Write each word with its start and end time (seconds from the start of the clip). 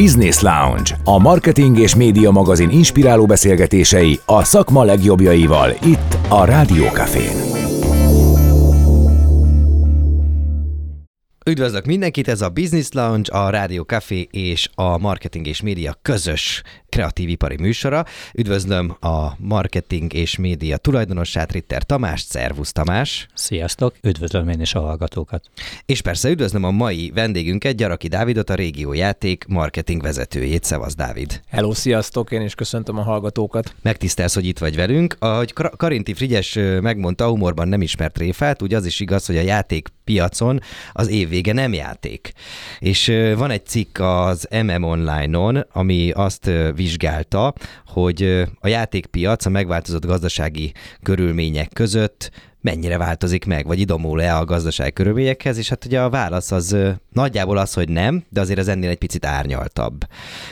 Business 0.00 0.40
Lounge, 0.40 0.96
a 1.04 1.18
marketing 1.18 1.78
és 1.78 1.94
média 1.94 2.30
magazin 2.30 2.70
inspiráló 2.70 3.26
beszélgetései 3.26 4.20
a 4.26 4.44
szakma 4.44 4.84
legjobbjaival 4.84 5.70
itt 5.84 6.16
a 6.28 6.44
Rádió 6.44 6.84
Üdvözlök 11.50 11.84
mindenkit, 11.84 12.28
ez 12.28 12.40
a 12.40 12.48
Business 12.48 12.88
Lounge, 12.92 13.32
a 13.32 13.50
Rádió 13.50 13.82
Café 13.82 14.28
és 14.30 14.68
a 14.74 14.98
Marketing 14.98 15.46
és 15.46 15.60
Média 15.60 15.98
közös 16.02 16.62
kreatív 16.88 17.28
ipari 17.28 17.56
műsora. 17.56 18.04
Üdvözlöm 18.34 18.96
a 19.00 19.28
marketing 19.38 20.14
és 20.14 20.36
média 20.36 20.76
tulajdonossát, 20.76 21.52
Ritter 21.52 21.82
Tamás. 21.82 22.20
Szervusz 22.20 22.72
Tamás! 22.72 23.26
Sziasztok! 23.34 23.94
Üdvözlöm 24.02 24.48
én 24.48 24.60
is 24.60 24.74
a 24.74 24.80
hallgatókat! 24.80 25.50
És 25.86 26.02
persze 26.02 26.28
üdvözlöm 26.28 26.64
a 26.64 26.70
mai 26.70 27.10
vendégünket, 27.14 27.76
Gyaraki 27.76 28.08
Dávidot, 28.08 28.50
a 28.50 28.54
régió 28.54 28.92
játék 28.92 29.44
marketing 29.48 30.02
vezetőjét. 30.02 30.64
Szevasz 30.64 30.94
Dávid! 30.94 31.40
Hello, 31.48 31.74
sziasztok! 31.74 32.30
Én 32.30 32.42
is 32.42 32.54
köszöntöm 32.54 32.98
a 32.98 33.02
hallgatókat. 33.02 33.74
Megtisztelsz, 33.82 34.34
hogy 34.34 34.46
itt 34.46 34.58
vagy 34.58 34.76
velünk. 34.76 35.16
Ahogy 35.18 35.52
Karinti 35.52 36.14
Frigyes 36.14 36.58
megmondta, 36.80 37.28
humorban 37.28 37.68
nem 37.68 37.82
ismert 37.82 38.12
tréfát, 38.12 38.62
úgy 38.62 38.74
az 38.74 38.86
is 38.86 39.00
igaz, 39.00 39.26
hogy 39.26 39.36
a 39.36 39.40
játék 39.40 39.88
piacon 40.04 40.60
az 40.92 41.08
év 41.08 41.28
vége 41.40 41.52
nem 41.52 41.72
játék. 41.72 42.32
És 42.78 43.12
van 43.36 43.50
egy 43.50 43.66
cikk 43.66 43.98
az 43.98 44.48
MM 44.64 44.82
Online-on, 44.82 45.66
ami 45.72 46.10
azt 46.10 46.50
vizsgálta, 46.74 47.54
hogy 47.86 48.46
a 48.60 48.68
játékpiac 48.68 49.46
a 49.46 49.50
megváltozott 49.50 50.06
gazdasági 50.06 50.72
körülmények 51.02 51.68
között 51.72 52.30
mennyire 52.60 52.98
változik 52.98 53.44
meg, 53.44 53.66
vagy 53.66 53.78
idomul-e 53.80 54.36
a 54.36 54.44
gazdasági 54.44 54.92
körülményekhez, 54.92 55.58
és 55.58 55.68
hát 55.68 55.84
ugye 55.84 56.00
a 56.00 56.10
válasz 56.10 56.52
az 56.52 56.76
nagyjából 57.12 57.58
az, 57.58 57.74
hogy 57.74 57.88
nem, 57.88 58.24
de 58.28 58.40
azért 58.40 58.58
az 58.58 58.68
ennél 58.68 58.88
egy 58.88 58.98
picit 58.98 59.26
árnyaltabb. 59.26 60.04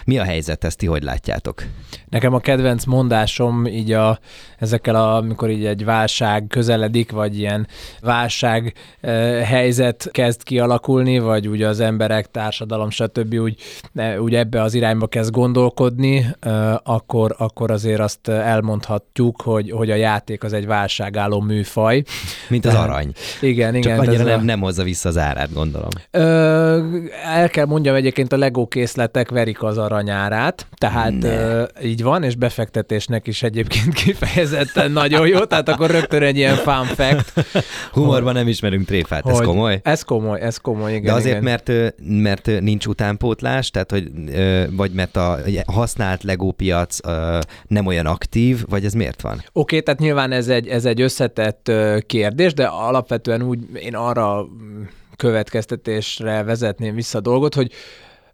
Mi 0.04 0.18
a 0.18 0.24
helyzet, 0.24 0.64
ezt 0.64 0.78
ti 0.78 0.86
hogy 0.86 1.02
látjátok? 1.02 1.62
Nekem 2.08 2.34
a 2.34 2.38
kedvenc 2.38 2.84
mondásom 2.84 3.66
így 3.66 3.92
a, 3.92 4.18
ezekkel, 4.58 4.94
a, 4.94 5.16
amikor 5.16 5.50
így 5.50 5.64
egy 5.64 5.84
válság 5.84 6.46
közeledik, 6.48 7.10
vagy 7.10 7.38
ilyen 7.38 7.66
válság 8.00 8.74
e, 9.00 9.10
helyzet 9.44 10.08
kezd 10.12 10.42
kialakulni, 10.42 11.18
vagy 11.18 11.48
úgy 11.48 11.62
az 11.62 11.80
emberek, 11.80 12.30
társadalom, 12.30 12.90
stb. 12.90 13.34
úgy, 13.34 13.56
úgy 14.18 14.34
ebbe 14.34 14.62
az 14.62 14.74
irányba 14.74 15.06
kezd 15.06 15.30
gondolkodni, 15.30 16.26
e, 16.40 16.80
akkor, 16.84 17.34
akkor 17.38 17.70
azért 17.70 18.00
azt 18.00 18.28
elmondhatjuk, 18.28 19.42
hogy, 19.42 19.70
hogy 19.70 19.90
a 19.90 19.94
játék 19.94 20.44
az 20.44 20.52
egy 20.52 20.66
válságálló 20.66 21.40
műfaj. 21.40 21.97
Mint 22.48 22.66
az 22.66 22.74
arany. 22.74 23.12
Igen, 23.40 23.74
igen. 23.74 23.96
Csak 23.96 24.06
annyira 24.06 24.24
nem, 24.24 24.40
a... 24.40 24.42
nem 24.42 24.60
hozza 24.60 24.82
vissza 24.82 25.08
az 25.08 25.18
árát, 25.18 25.52
gondolom. 25.52 25.88
Ö, 26.10 26.98
el 27.24 27.48
kell 27.48 27.66
mondjam 27.66 27.94
egyébként 27.94 28.32
a 28.32 28.36
Lego 28.36 28.66
készletek 28.66 29.30
verik 29.30 29.62
az 29.62 29.78
aranyárát, 29.78 30.66
tehát 30.76 31.24
ö, 31.24 31.62
így 31.82 31.98
így 31.98 32.04
van, 32.04 32.22
és 32.22 32.34
befektetésnek 32.34 33.26
is 33.26 33.42
egyébként 33.42 33.94
kifejezetten 34.04 34.90
nagyon 34.90 35.26
jó, 35.26 35.38
tehát 35.38 35.68
akkor 35.68 35.90
rögtön 35.90 36.22
egy 36.22 36.36
ilyen 36.36 36.54
fun 36.54 36.84
fact. 36.84 37.32
Humorban 37.92 38.34
nem 38.34 38.48
ismerünk 38.48 38.86
tréfát, 38.86 39.28
ez 39.28 39.40
komoly? 39.40 39.80
Ez 39.82 40.02
komoly, 40.02 40.40
ez 40.40 40.56
komoly, 40.56 40.90
igen. 40.90 41.04
De 41.04 41.12
azért, 41.12 41.42
igen. 41.42 41.42
Mert, 41.42 41.94
mert 42.04 42.60
nincs 42.60 42.86
utánpótlás, 42.86 43.70
tehát 43.70 43.90
hogy 43.90 44.10
vagy 44.70 44.92
mert 44.92 45.16
a 45.16 45.38
használt 45.66 46.22
Lego 46.22 46.50
piac 46.50 46.98
nem 47.66 47.86
olyan 47.86 48.06
aktív, 48.06 48.64
vagy 48.68 48.84
ez 48.84 48.92
miért 48.92 49.22
van? 49.22 49.32
Oké, 49.32 49.48
okay, 49.52 49.82
tehát 49.82 50.00
nyilván 50.00 50.32
ez 50.32 50.48
egy, 50.48 50.68
ez 50.68 50.84
egy 50.84 51.00
összetett 51.00 51.70
kérdés, 52.06 52.54
de 52.54 52.66
alapvetően 52.66 53.42
úgy 53.42 53.58
én 53.74 53.94
arra 53.94 54.46
következtetésre 55.16 56.42
vezetném 56.42 56.94
vissza 56.94 57.18
a 57.18 57.20
dolgot, 57.20 57.54
hogy 57.54 57.72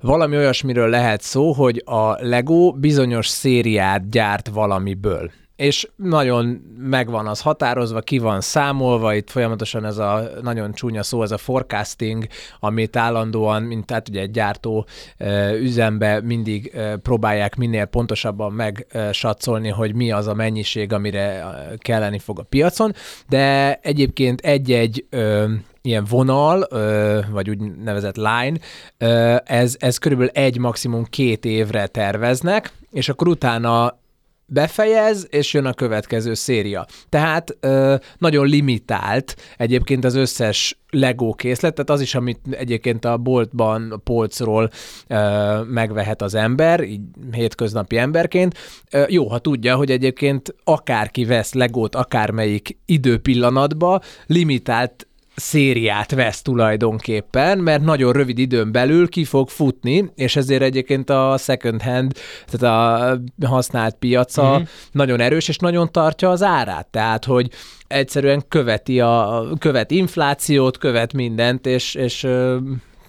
valami 0.01 0.37
olyasmiről 0.37 0.89
lehet 0.89 1.21
szó, 1.21 1.53
hogy 1.53 1.83
a 1.85 2.27
Lego 2.27 2.73
bizonyos 2.73 3.29
szériát 3.29 4.11
gyárt 4.11 4.49
valamiből 4.49 5.31
és 5.57 5.89
nagyon 5.97 6.75
megvan 6.79 7.27
az 7.27 7.41
határozva, 7.41 8.01
ki 8.01 8.19
van 8.19 8.41
számolva, 8.41 9.15
itt 9.15 9.31
folyamatosan 9.31 9.85
ez 9.85 9.99
a 9.99 10.29
nagyon 10.43 10.73
csúnya 10.73 11.03
szó, 11.03 11.23
ez 11.23 11.31
a 11.31 11.39
forecasting, 11.39 12.27
amit 12.61 12.97
állandóan, 12.97 13.63
mint 13.63 13.87
tehát 13.87 14.09
ugye 14.09 14.21
egy 14.21 14.31
gyártó 14.31 14.87
üzembe 15.61 16.21
mindig 16.21 16.77
próbálják 17.03 17.57
minél 17.57 17.85
pontosabban 17.85 18.53
megsatszolni, 18.53 19.69
hogy 19.69 19.95
mi 19.95 20.11
az 20.11 20.27
a 20.27 20.35
mennyiség, 20.35 20.93
amire 20.93 21.45
kelleni 21.79 22.19
fog 22.19 22.39
a 22.39 22.43
piacon, 22.43 22.93
de 23.29 23.75
egyébként 23.83 24.41
egy-egy 24.41 25.07
ilyen 25.83 26.05
vonal, 26.11 26.67
vagy 27.31 27.49
úgy 27.49 27.59
nevezett 27.59 28.17
line, 28.17 28.59
ez, 29.45 29.77
ez 29.79 29.99
körülbelül 29.99 30.33
egy, 30.35 30.59
maximum 30.59 31.05
két 31.05 31.45
évre 31.45 31.87
terveznek, 31.87 32.73
és 32.91 33.09
akkor 33.09 33.29
utána 33.29 34.03
befejez, 34.55 35.27
és 35.31 35.53
jön 35.53 35.67
a 35.67 35.73
következő 35.73 36.35
széria. 36.35 36.87
Tehát 37.09 37.57
ö, 37.61 37.95
nagyon 38.19 38.47
limitált 38.47 39.37
egyébként 39.57 40.05
az 40.05 40.15
összes 40.15 40.79
Lego 40.91 41.33
készlet, 41.33 41.75
tehát 41.75 41.91
az 41.91 42.01
is, 42.01 42.15
amit 42.15 42.41
egyébként 42.51 43.05
a 43.05 43.17
boltban, 43.17 43.91
a 43.91 43.97
polcról 43.97 44.71
ö, 45.07 45.61
megvehet 45.63 46.23
az 46.23 46.35
ember, 46.35 46.81
így 46.81 47.01
hétköznapi 47.33 47.97
emberként. 47.97 48.59
Ö, 48.91 49.05
jó, 49.09 49.29
ha 49.29 49.39
tudja, 49.39 49.77
hogy 49.77 49.91
egyébként 49.91 50.55
akárki 50.65 51.25
vesz 51.25 51.53
Legót 51.53 51.95
akármelyik 51.95 52.79
időpillanatba, 52.87 54.01
limitált 54.27 55.07
szériát 55.35 56.15
vesz 56.15 56.43
tulajdonképpen, 56.43 57.59
mert 57.59 57.83
nagyon 57.83 58.13
rövid 58.13 58.39
időn 58.39 58.73
belül 58.73 59.09
ki 59.09 59.25
fog 59.25 59.49
futni, 59.49 60.11
és 60.15 60.37
ezért 60.37 60.63
egyébként 60.63 61.11
a 61.11 61.37
second 61.39 61.83
hand, 61.83 62.13
tehát 62.47 63.23
a 63.43 63.47
használt 63.47 63.95
piaca 63.95 64.51
uh-huh. 64.51 64.69
nagyon 64.93 65.21
erős, 65.21 65.49
és 65.49 65.57
nagyon 65.57 65.93
tartja 65.93 66.31
az 66.31 66.43
árát. 66.43 66.87
Tehát, 66.87 67.25
hogy 67.25 67.51
egyszerűen 67.87 68.45
követi 68.49 69.01
a, 69.01 69.45
követ 69.59 69.91
inflációt, 69.91 70.79
követ 70.79 71.13
mindent, 71.13 71.67
és, 71.67 71.95
és 71.95 72.27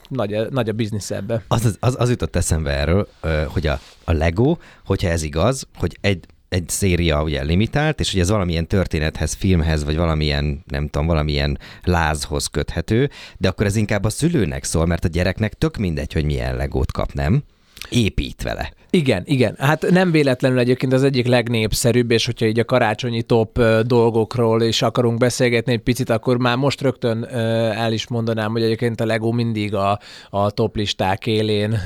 nagy, 0.10 0.34
a, 0.34 0.48
nagy 0.50 0.70
a 0.70 0.74
biznisz 0.74 1.12
ebbe. 1.12 1.44
Az, 1.48 1.66
az, 1.66 1.78
az, 1.80 1.96
az 2.00 2.10
jutott 2.10 2.36
eszembe 2.36 2.72
erről, 2.72 3.08
hogy 3.48 3.68
a, 3.68 3.80
a 4.04 4.12
Lego, 4.12 4.58
hogyha 4.86 5.10
ez 5.10 5.24
igaz, 5.24 5.68
hogy 5.78 5.98
egy 6.02 6.26
egy 6.50 6.70
széria 6.70 7.24
ugye 7.24 7.44
limitált, 7.44 8.00
és 8.00 8.12
hogy 8.12 8.20
ez 8.20 8.30
valamilyen 8.30 8.68
történethez, 8.68 9.34
filmhez, 9.34 9.84
vagy 9.84 9.96
valamilyen, 9.96 10.64
nem 10.68 10.88
tudom, 10.88 11.08
valamilyen 11.08 11.60
lázhoz 11.84 12.48
köthető, 12.48 13.10
de 13.38 13.48
akkor 13.48 13.66
ez 13.66 13.76
inkább 13.76 14.04
a 14.04 14.10
szülőnek 14.10 14.64
szól, 14.64 14.86
mert 14.86 15.06
a 15.06 15.08
gyereknek 15.08 15.54
tök 15.54 15.78
mindegy, 15.78 16.14
hogy 16.14 16.26
milyen 16.26 16.56
legót 16.56 16.92
kap, 16.92 17.14
nem? 17.14 17.44
Épít 17.90 18.42
vele. 18.42 18.74
Igen, 18.90 19.24
igen. 19.26 19.56
Hát 19.60 19.90
nem 19.90 20.12
véletlenül 20.12 20.60
egyébként 20.60 20.94
az 20.94 21.04
egyik 21.04 21.28
legnépszerűbb, 21.28 22.12
és 22.12 22.26
hogyha 22.26 22.46
így 22.46 22.60
a 22.60 22.66
karácsonyi 22.66 23.24
top 23.24 23.62
dolgokról 23.82 24.62
is 24.62 24.82
akarunk 24.82 25.18
beszélgetni 25.18 25.72
egy 25.74 25.80
picit, 25.80 26.10
akkor 26.10 26.38
már 26.38 26.58
most 26.58 26.82
rögtön 26.82 27.24
el 27.74 27.94
is 27.94 28.08
mondanám, 28.08 28.52
hogy 28.52 28.64
egyébként 28.64 29.02
a 29.02 29.06
Lego 29.06 29.32
mindig 29.32 29.76
a, 29.76 30.00
a 30.30 30.52
top 30.52 30.76
listák 30.76 31.28
élén 31.28 31.80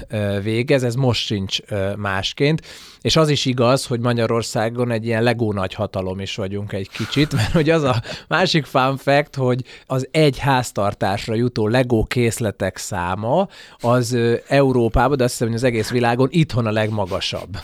végez, 0.44 0.84
ez 0.84 0.96
most 0.96 1.26
sincs 1.26 1.58
másként. 1.96 2.62
És 3.02 3.16
az 3.16 3.30
is 3.30 3.46
igaz, 3.46 3.86
hogy 3.86 4.00
Magyarországon 4.00 4.92
egy 4.92 5.06
ilyen 5.06 5.24
Lego 5.24 5.52
nagy 5.52 5.74
hatalom 5.74 6.20
is 6.20 6.36
vagyunk 6.36 6.74
egy 6.74 6.90
kicsit, 6.90 7.34
mert 7.40 7.52
hogy 7.52 7.70
az 7.70 7.84
a 7.84 8.02
másik 8.28 8.66
fun 8.66 8.98
fact, 8.98 9.36
hogy 9.36 9.64
az 9.86 10.08
egy 10.12 10.38
háztartásra 10.38 11.34
jutó 11.34 11.68
Lego 11.68 12.04
készletek 12.04 12.78
száma 12.78 13.48
az 13.80 14.18
Európában, 14.48 15.18
de 15.18 15.24
azt 15.24 15.32
hiszem, 15.32 15.48
hogy 15.48 15.58
az 15.58 15.64
egész 15.64 15.90
világon 15.90 16.28
itthon 16.32 16.66
a 16.66 16.72
legmagasabb 16.72 17.18
magasabb. 17.20 17.58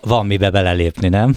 Van 0.00 0.26
mibe 0.26 0.50
belelépni, 0.50 1.08
nem? 1.08 1.36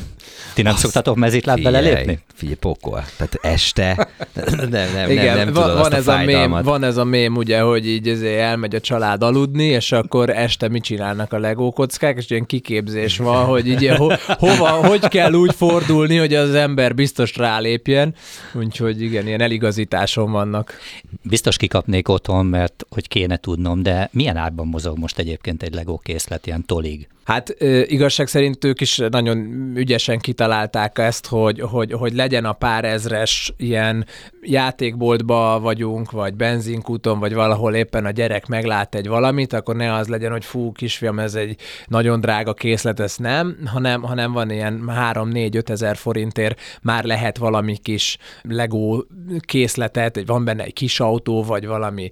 Ti 0.53 0.62
nem 0.62 0.74
Azt 0.74 0.81
szoktatok 0.81 1.16
mezitláb 1.16 1.62
belelépni? 1.62 2.19
Figyelj, 2.34 2.58
pokol. 2.58 3.03
Tehát 3.18 3.38
este, 3.41 4.08
nem, 4.69 4.69
nem, 4.69 5.09
Igen, 5.09 5.25
nem, 5.25 5.36
nem 5.36 5.53
van, 5.53 5.78
van, 5.78 5.94
ez 5.94 6.08
a 6.08 6.24
mém, 6.24 6.52
van 6.52 6.84
ez 6.84 6.97
a 6.97 7.03
mém, 7.03 7.36
ugye, 7.36 7.59
hogy 7.59 7.88
így 7.88 8.07
ezért 8.07 8.39
elmegy 8.39 8.75
a 8.75 8.80
család 8.80 9.24
aludni, 9.24 9.66
és 9.66 9.92
akkor 9.92 10.30
este 10.30 10.68
mit 10.68 10.83
csinálnak 10.83 11.33
a 11.33 11.39
legó 11.39 11.72
kockák, 11.72 12.18
és 12.18 12.30
ilyen 12.30 12.45
kiképzés 12.45 13.18
van, 13.18 13.45
hogy 13.45 13.68
így 13.68 13.88
ho, 13.88 14.07
hova, 14.45 14.69
hogy 14.69 15.07
kell 15.07 15.33
úgy 15.33 15.56
fordulni, 15.56 16.18
hogy 16.18 16.33
az 16.33 16.54
ember 16.54 16.95
biztos 16.95 17.36
rálépjen. 17.36 18.16
Úgyhogy 18.54 19.01
igen, 19.01 19.27
ilyen 19.27 19.42
eligazításon 19.42 20.31
vannak. 20.31 20.80
Biztos 21.22 21.57
kikapnék 21.57 22.10
otthon, 22.10 22.45
mert 22.45 22.86
hogy 22.89 23.07
kéne 23.07 23.38
tudnom, 23.38 23.83
de 23.83 24.10
milyen 24.12 24.38
árban 24.38 24.68
mozog 24.68 24.98
most 24.98 25.19
egyébként 25.19 25.63
egy 25.63 25.74
legó 25.74 25.98
készlet 26.04 26.48
ilyen 26.48 26.66
tolig? 26.66 27.07
Hát 27.24 27.56
igazság 27.86 28.27
szerint 28.27 28.63
ők 28.63 28.81
is 28.81 28.98
nagyon 28.98 29.38
ügyesen 29.75 30.19
kitalálják, 30.19 30.43
kitalálták 30.44 31.00
ezt, 31.00 31.28
hogy, 31.28 31.60
hogy, 31.60 31.92
hogy 31.92 32.13
legyen 32.13 32.45
a 32.45 32.54
pár 32.54 32.86
ezres 32.86 33.54
ilyen 33.57 34.06
játékboltba 34.42 35.60
vagyunk, 35.60 36.12
vagy 36.12 36.34
benzinkúton, 36.34 37.19
vagy 37.19 37.34
valahol 37.34 37.74
éppen 37.74 38.06
a 38.06 38.12
gyerek 38.12 38.48
meglát 38.48 38.95
egy 38.95 39.07
valamit, 39.07 39.54
akkor 39.54 39.75
ne 39.75 39.94
az 39.94 40.07
legyen, 40.07 40.31
hogy 40.31 40.45
fú, 40.45 40.72
kisfiam, 40.72 41.19
ez 41.19 41.36
egy 41.36 41.56
nagyon 41.88 42.19
drága 42.19 42.54
készlet, 42.54 43.00
ez 43.00 43.16
nem, 43.18 43.57
hanem, 43.66 44.01
hanem 44.01 44.31
van 44.31 44.51
ilyen 44.51 44.84
3-4-5 44.88 45.69
ezer 45.69 45.95
forintért 45.95 46.60
már 46.81 47.04
lehet 47.04 47.38
valami 47.38 47.78
kis 47.78 48.18
Lego 48.42 49.01
készletet, 49.39 50.19
van 50.25 50.44
benne 50.44 50.63
egy 50.63 50.74
kis 50.74 51.00
autó, 51.00 51.44
vagy 51.44 51.68
valami 51.68 52.10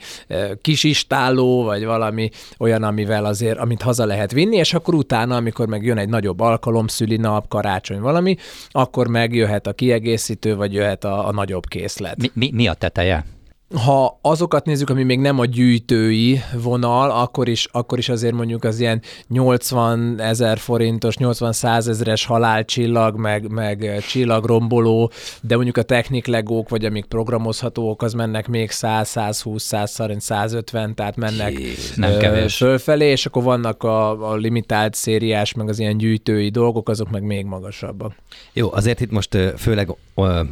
kis 0.61 0.83
istálló, 0.83 1.63
vagy 1.63 1.85
valami 1.85 2.29
olyan, 2.57 2.83
amivel 2.83 3.25
azért, 3.25 3.57
amit 3.57 3.81
haza 3.81 4.05
lehet 4.05 4.31
vinni, 4.31 4.55
és 4.55 4.73
akkor 4.73 4.93
utána, 4.93 5.35
amikor 5.35 5.67
meg 5.67 5.83
jön 5.83 5.97
egy 5.97 6.09
nagyobb 6.09 6.39
alkalom, 6.39 6.87
szülinap, 6.87 7.47
karácsony, 7.47 7.99
valami, 7.99 8.20
akkor 8.69 9.07
megjöhet 9.07 9.67
a 9.67 9.73
kiegészítő, 9.73 10.55
vagy 10.55 10.73
jöhet 10.73 11.03
a, 11.03 11.27
a 11.27 11.31
nagyobb 11.31 11.65
készlet. 11.67 12.17
Mi, 12.17 12.31
mi, 12.33 12.51
mi 12.53 12.67
a 12.67 12.73
teteje? 12.73 13.25
Ha 13.73 14.19
azokat 14.21 14.65
nézzük, 14.65 14.89
ami 14.89 15.03
még 15.03 15.19
nem 15.19 15.39
a 15.39 15.45
gyűjtői 15.45 16.41
vonal, 16.61 17.11
akkor 17.11 17.47
is, 17.47 17.67
akkor 17.71 17.97
is 17.97 18.09
azért 18.09 18.33
mondjuk 18.33 18.63
az 18.63 18.79
ilyen 18.79 19.01
80 19.27 20.19
ezer 20.19 20.57
forintos, 20.57 21.17
80 21.17 21.51
százezres 21.51 22.25
halálcsillag, 22.25 23.15
meg, 23.19 23.51
meg 23.51 24.03
csillagromboló, 24.07 25.11
de 25.41 25.55
mondjuk 25.55 25.77
a 25.77 25.81
technik 25.81 26.25
legók, 26.27 26.69
vagy 26.69 26.85
amik 26.85 27.05
programozhatók, 27.05 28.01
az 28.01 28.13
mennek 28.13 28.47
még 28.47 28.71
100, 28.71 29.09
120, 29.09 29.63
130, 29.63 30.23
150, 30.23 30.95
tehát 30.95 31.15
mennek 31.15 31.59
Jézus, 31.59 31.95
nem 31.95 32.17
kevés. 32.17 32.55
fölfelé, 32.55 33.09
és 33.09 33.25
akkor 33.25 33.43
vannak 33.43 33.83
a, 33.83 34.31
a 34.31 34.35
limitált 34.35 34.93
szériás, 34.93 35.53
meg 35.53 35.69
az 35.69 35.79
ilyen 35.79 35.97
gyűjtői 35.97 36.49
dolgok, 36.49 36.89
azok 36.89 37.09
meg 37.09 37.23
még 37.23 37.45
magasabbak. 37.45 38.15
Jó, 38.53 38.73
azért 38.73 38.99
itt 38.99 39.11
most 39.11 39.37
főleg 39.57 39.95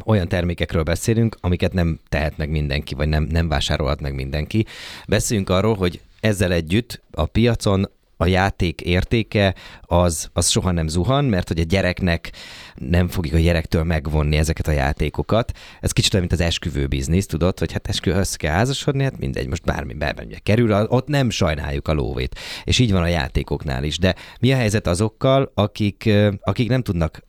olyan 0.06 0.27
termékekről 0.27 0.83
beszélünk, 0.83 1.38
amiket 1.42 1.74
nem 1.74 2.00
tehet 2.10 2.38
meg 2.38 2.50
mindenki, 2.50 2.95
vagy 2.95 3.09
nem, 3.10 3.24
nem 3.24 3.48
vásárolhat 3.48 4.02
meg 4.02 4.14
mindenki. 4.14 4.66
Beszéljünk 5.08 5.50
arról, 5.50 5.76
hogy 5.76 6.02
ezzel 6.20 6.52
együtt 6.52 7.02
a 7.12 7.26
piacon 7.26 7.90
a 8.22 8.26
játék 8.26 8.82
értéke 8.82 9.56
az, 9.82 10.30
az 10.34 10.50
soha 10.50 10.72
nem 10.72 10.88
zuhan, 10.88 11.26
mert 11.26 11.48
hogy 11.48 11.60
a 11.60 11.64
gyereknek 11.64 12.32
nem 12.76 13.08
fogjuk 13.08 13.34
a 13.34 13.40
gyerektől 13.40 13.84
megvonni 13.84 14.38
ezeket 14.38 14.68
a 14.68 14.72
játékokat. 14.72 15.52
Ez 15.82 15.92
kicsit 15.92 16.14
olyan, 16.14 16.26
mint 16.30 16.42
az 16.42 16.48
esküvő 16.48 16.88
biznisz, 16.88 17.26
tudod, 17.26 17.60
hogy 17.60 17.72
hát 17.72 17.88
esküvőhöz 17.88 18.36
kell 18.36 18.54
házasodni, 18.54 19.04
hát 19.04 19.20
mindegy, 19.20 19.48
most 19.48 19.64
bármi 19.64 19.94
bármi 19.94 20.36
kerül, 20.44 20.72
ott 20.72 21.08
nem 21.08 21.30
sajnáljuk 21.30 21.88
a 21.88 21.94
lóvét. 21.94 22.40
És 22.64 22.80
így 22.80 22.92
van 22.92 23.02
a 23.02 23.08
játékoknál 23.08 23.84
is. 23.84 23.98
De 23.98 24.16
mi 24.40 24.52
a 24.54 24.56
helyzet 24.56 24.88
azokkal, 24.88 25.52
akik, 25.54 26.10
akik 26.42 26.70
nem 26.70 26.82
tudnak 26.82 27.24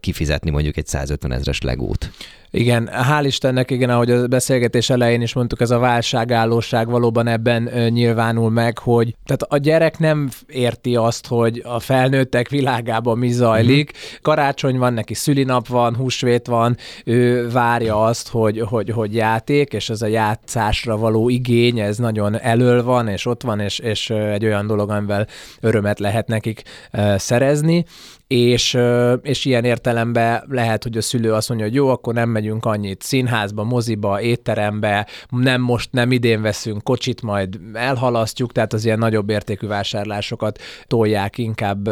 kifizetni 0.00 0.50
mondjuk 0.50 0.76
egy 0.76 0.86
150 0.86 1.32
ezres 1.32 1.60
legót. 1.60 2.10
Igen, 2.56 2.88
hál' 2.92 3.24
Istennek, 3.24 3.70
igen, 3.70 3.90
ahogy 3.90 4.10
a 4.10 4.26
beszélgetés 4.26 4.90
elején 4.90 5.20
is 5.20 5.34
mondtuk, 5.34 5.60
ez 5.60 5.70
a 5.70 5.78
válságállóság 5.78 6.88
valóban 6.88 7.26
ebben 7.26 7.62
nyilvánul 7.88 8.50
meg, 8.50 8.78
hogy 8.78 9.14
tehát 9.24 9.42
a 9.42 9.56
gyerek 9.56 9.98
nem 9.98 10.28
érti 10.46 10.96
azt, 10.96 11.26
hogy 11.26 11.62
a 11.64 11.80
felnőttek 11.80 12.48
világában 12.48 13.18
mi 13.18 13.30
zajlik. 13.30 13.92
Mm-hmm. 13.92 14.16
Karácsony 14.22 14.78
van, 14.78 14.92
neki 14.92 15.14
szülinap 15.14 15.68
van, 15.68 15.96
húsvét 15.96 16.46
van, 16.46 16.76
ő 17.04 17.48
várja 17.50 18.02
azt, 18.02 18.28
hogy, 18.28 18.60
hogy, 18.60 18.90
hogy 18.90 19.14
játék, 19.14 19.72
és 19.72 19.90
ez 19.90 20.02
a 20.02 20.06
játszásra 20.06 20.96
való 20.96 21.28
igény, 21.28 21.78
ez 21.78 21.98
nagyon 21.98 22.40
elől 22.40 22.82
van, 22.82 23.08
és 23.08 23.26
ott 23.26 23.42
van, 23.42 23.60
és, 23.60 23.78
és 23.78 24.10
egy 24.10 24.44
olyan 24.44 24.66
dolog, 24.66 24.90
amivel 24.90 25.26
örömet 25.60 25.98
lehet 25.98 26.28
nekik 26.28 26.62
szerezni 27.16 27.84
és, 28.26 28.78
és 29.22 29.44
ilyen 29.44 29.64
értelemben 29.64 30.44
lehet, 30.48 30.82
hogy 30.82 30.96
a 30.96 31.02
szülő 31.02 31.32
azt 31.32 31.48
mondja, 31.48 31.66
hogy 31.66 31.76
jó, 31.76 31.88
akkor 31.88 32.14
nem 32.14 32.28
megyünk 32.28 32.45
annyit 32.60 33.02
színházba, 33.02 33.64
moziba, 33.64 34.20
étterembe, 34.20 35.06
nem 35.28 35.60
most, 35.60 35.92
nem 35.92 36.12
idén 36.12 36.42
veszünk 36.42 36.82
kocsit, 36.82 37.22
majd 37.22 37.58
elhalasztjuk, 37.72 38.52
tehát 38.52 38.72
az 38.72 38.84
ilyen 38.84 38.98
nagyobb 38.98 39.30
értékű 39.30 39.66
vásárlásokat 39.66 40.60
tolják 40.86 41.38
inkább 41.38 41.88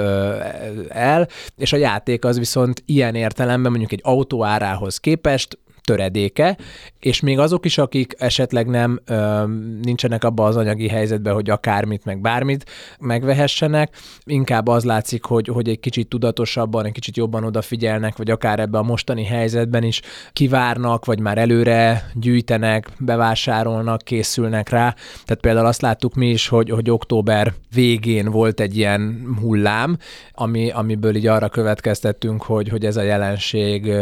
el, 0.89 1.29
és 1.57 1.73
a 1.73 1.77
játék 1.77 2.25
az 2.25 2.39
viszont 2.39 2.83
ilyen 2.87 3.15
értelemben 3.15 3.71
mondjuk 3.71 3.93
egy 3.93 4.01
autó 4.03 4.45
árához 4.45 4.99
képest 4.99 5.59
töredéke, 5.85 6.57
és 6.99 7.21
még 7.21 7.39
azok 7.39 7.65
is, 7.65 7.79
akik 7.79 8.15
esetleg 8.19 8.67
nem 8.67 9.01
ö, 9.05 9.45
nincsenek 9.83 10.25
abban 10.25 10.47
az 10.47 10.57
anyagi 10.57 10.89
helyzetben, 10.89 11.35
hogy 11.35 11.51
akármit, 11.51 12.05
meg 12.05 12.21
bármit 12.21 12.65
megvehessenek, 12.99 13.97
inkább 14.25 14.69
az 14.69 14.85
látszik, 14.85 15.25
hogy, 15.25 15.49
hogy 15.49 15.69
egy 15.69 15.81
kicsit 15.81 16.09
tudatosabban, 16.09 16.85
egy 16.85 16.93
kicsit 16.93 17.17
jobban 17.17 17.45
odafigyelnek, 17.45 18.17
vagy 18.17 18.31
akár 18.31 18.61
ebbe 18.61 18.79
a 18.79 18.83
mostani 18.83 19.25
helyzetben 19.25 19.83
is 19.83 20.01
kivárnak, 20.33 21.05
vagy 21.05 21.21
már 21.21 21.39
előre 21.39 22.11
gyűjtenek, 22.15 22.89
bevásárolnak, 22.99 24.03
készülnek 24.03 24.69
rá. 24.69 24.95
Tehát 25.25 25.41
például 25.41 25.67
azt 25.67 25.83
láttuk 25.83 26.15
mi 26.15 26.31
is, 26.31 26.49
hogy, 26.49 26.71
hogy 26.71 26.91
október 26.91 27.55
végén 27.75 28.31
volt 28.31 28.61
egy 28.61 28.77
ilyen 28.77 29.35
hullám, 29.41 29.99
ami, 30.33 30.71
amiből 30.71 31.17
így 31.17 31.27
arra 31.27 31.49
következtettünk, 31.49 32.43
hogy, 32.43 32.69
hogy 32.69 32.85
ez 32.85 32.97
a 32.97 33.03
jelenség 33.03 33.93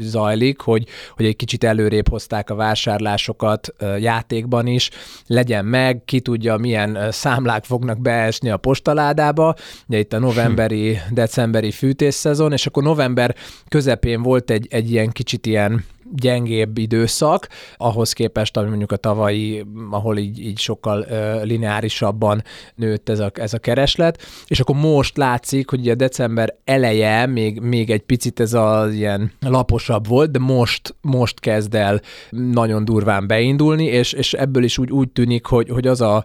zajlik, 0.00 0.60
hogy, 0.60 0.86
hogy 1.16 1.24
egy 1.24 1.36
kicsit 1.36 1.64
előrébb 1.64 2.08
hozták 2.08 2.50
a 2.50 2.54
vásárlásokat 2.54 3.74
játékban 3.98 4.66
is, 4.66 4.90
legyen 5.26 5.64
meg, 5.64 6.02
ki 6.04 6.20
tudja, 6.20 6.56
milyen 6.56 6.98
számlák 7.10 7.64
fognak 7.64 8.00
beesni 8.00 8.50
a 8.50 8.56
postaládába, 8.56 9.54
ugye 9.88 9.98
itt 9.98 10.12
a 10.12 10.18
novemberi, 10.18 10.98
decemberi 11.10 11.70
fűtésszezon, 11.70 12.52
és 12.52 12.66
akkor 12.66 12.82
november 12.82 13.34
közepén 13.68 14.22
volt 14.22 14.50
egy, 14.50 14.66
egy 14.70 14.90
ilyen 14.90 15.10
kicsit 15.10 15.46
ilyen 15.46 15.84
gyengébb 16.12 16.78
időszak, 16.78 17.48
ahhoz 17.76 18.12
képest, 18.12 18.56
ami 18.56 18.68
mondjuk 18.68 18.92
a 18.92 18.96
tavalyi, 18.96 19.66
ahol 19.90 20.18
így, 20.18 20.38
így 20.38 20.58
sokkal 20.58 21.06
lineárisabban 21.42 22.42
nőtt 22.74 23.08
ez 23.08 23.18
a, 23.18 23.30
ez 23.34 23.54
a 23.54 23.58
kereslet, 23.58 24.22
és 24.46 24.60
akkor 24.60 24.76
most 24.76 25.16
látszik, 25.16 25.70
hogy 25.70 25.88
a 25.88 25.94
december 25.94 26.54
eleje 26.64 27.26
még, 27.26 27.60
még 27.60 27.90
egy 27.90 28.02
picit 28.02 28.40
ez 28.40 28.52
az 28.52 28.92
ilyen 28.92 29.32
laposabb 29.40 30.06
volt, 30.06 30.30
de 30.30 30.38
most, 30.38 30.94
most 31.00 31.40
kezd 31.40 31.74
el 31.74 32.00
nagyon 32.30 32.84
durván 32.84 33.26
beindulni, 33.26 33.84
és, 33.84 34.12
és 34.12 34.32
ebből 34.32 34.62
is 34.62 34.78
úgy, 34.78 34.90
úgy 34.90 35.08
tűnik, 35.08 35.46
hogy, 35.46 35.68
hogy 35.68 35.86
az 35.86 36.00
a, 36.00 36.24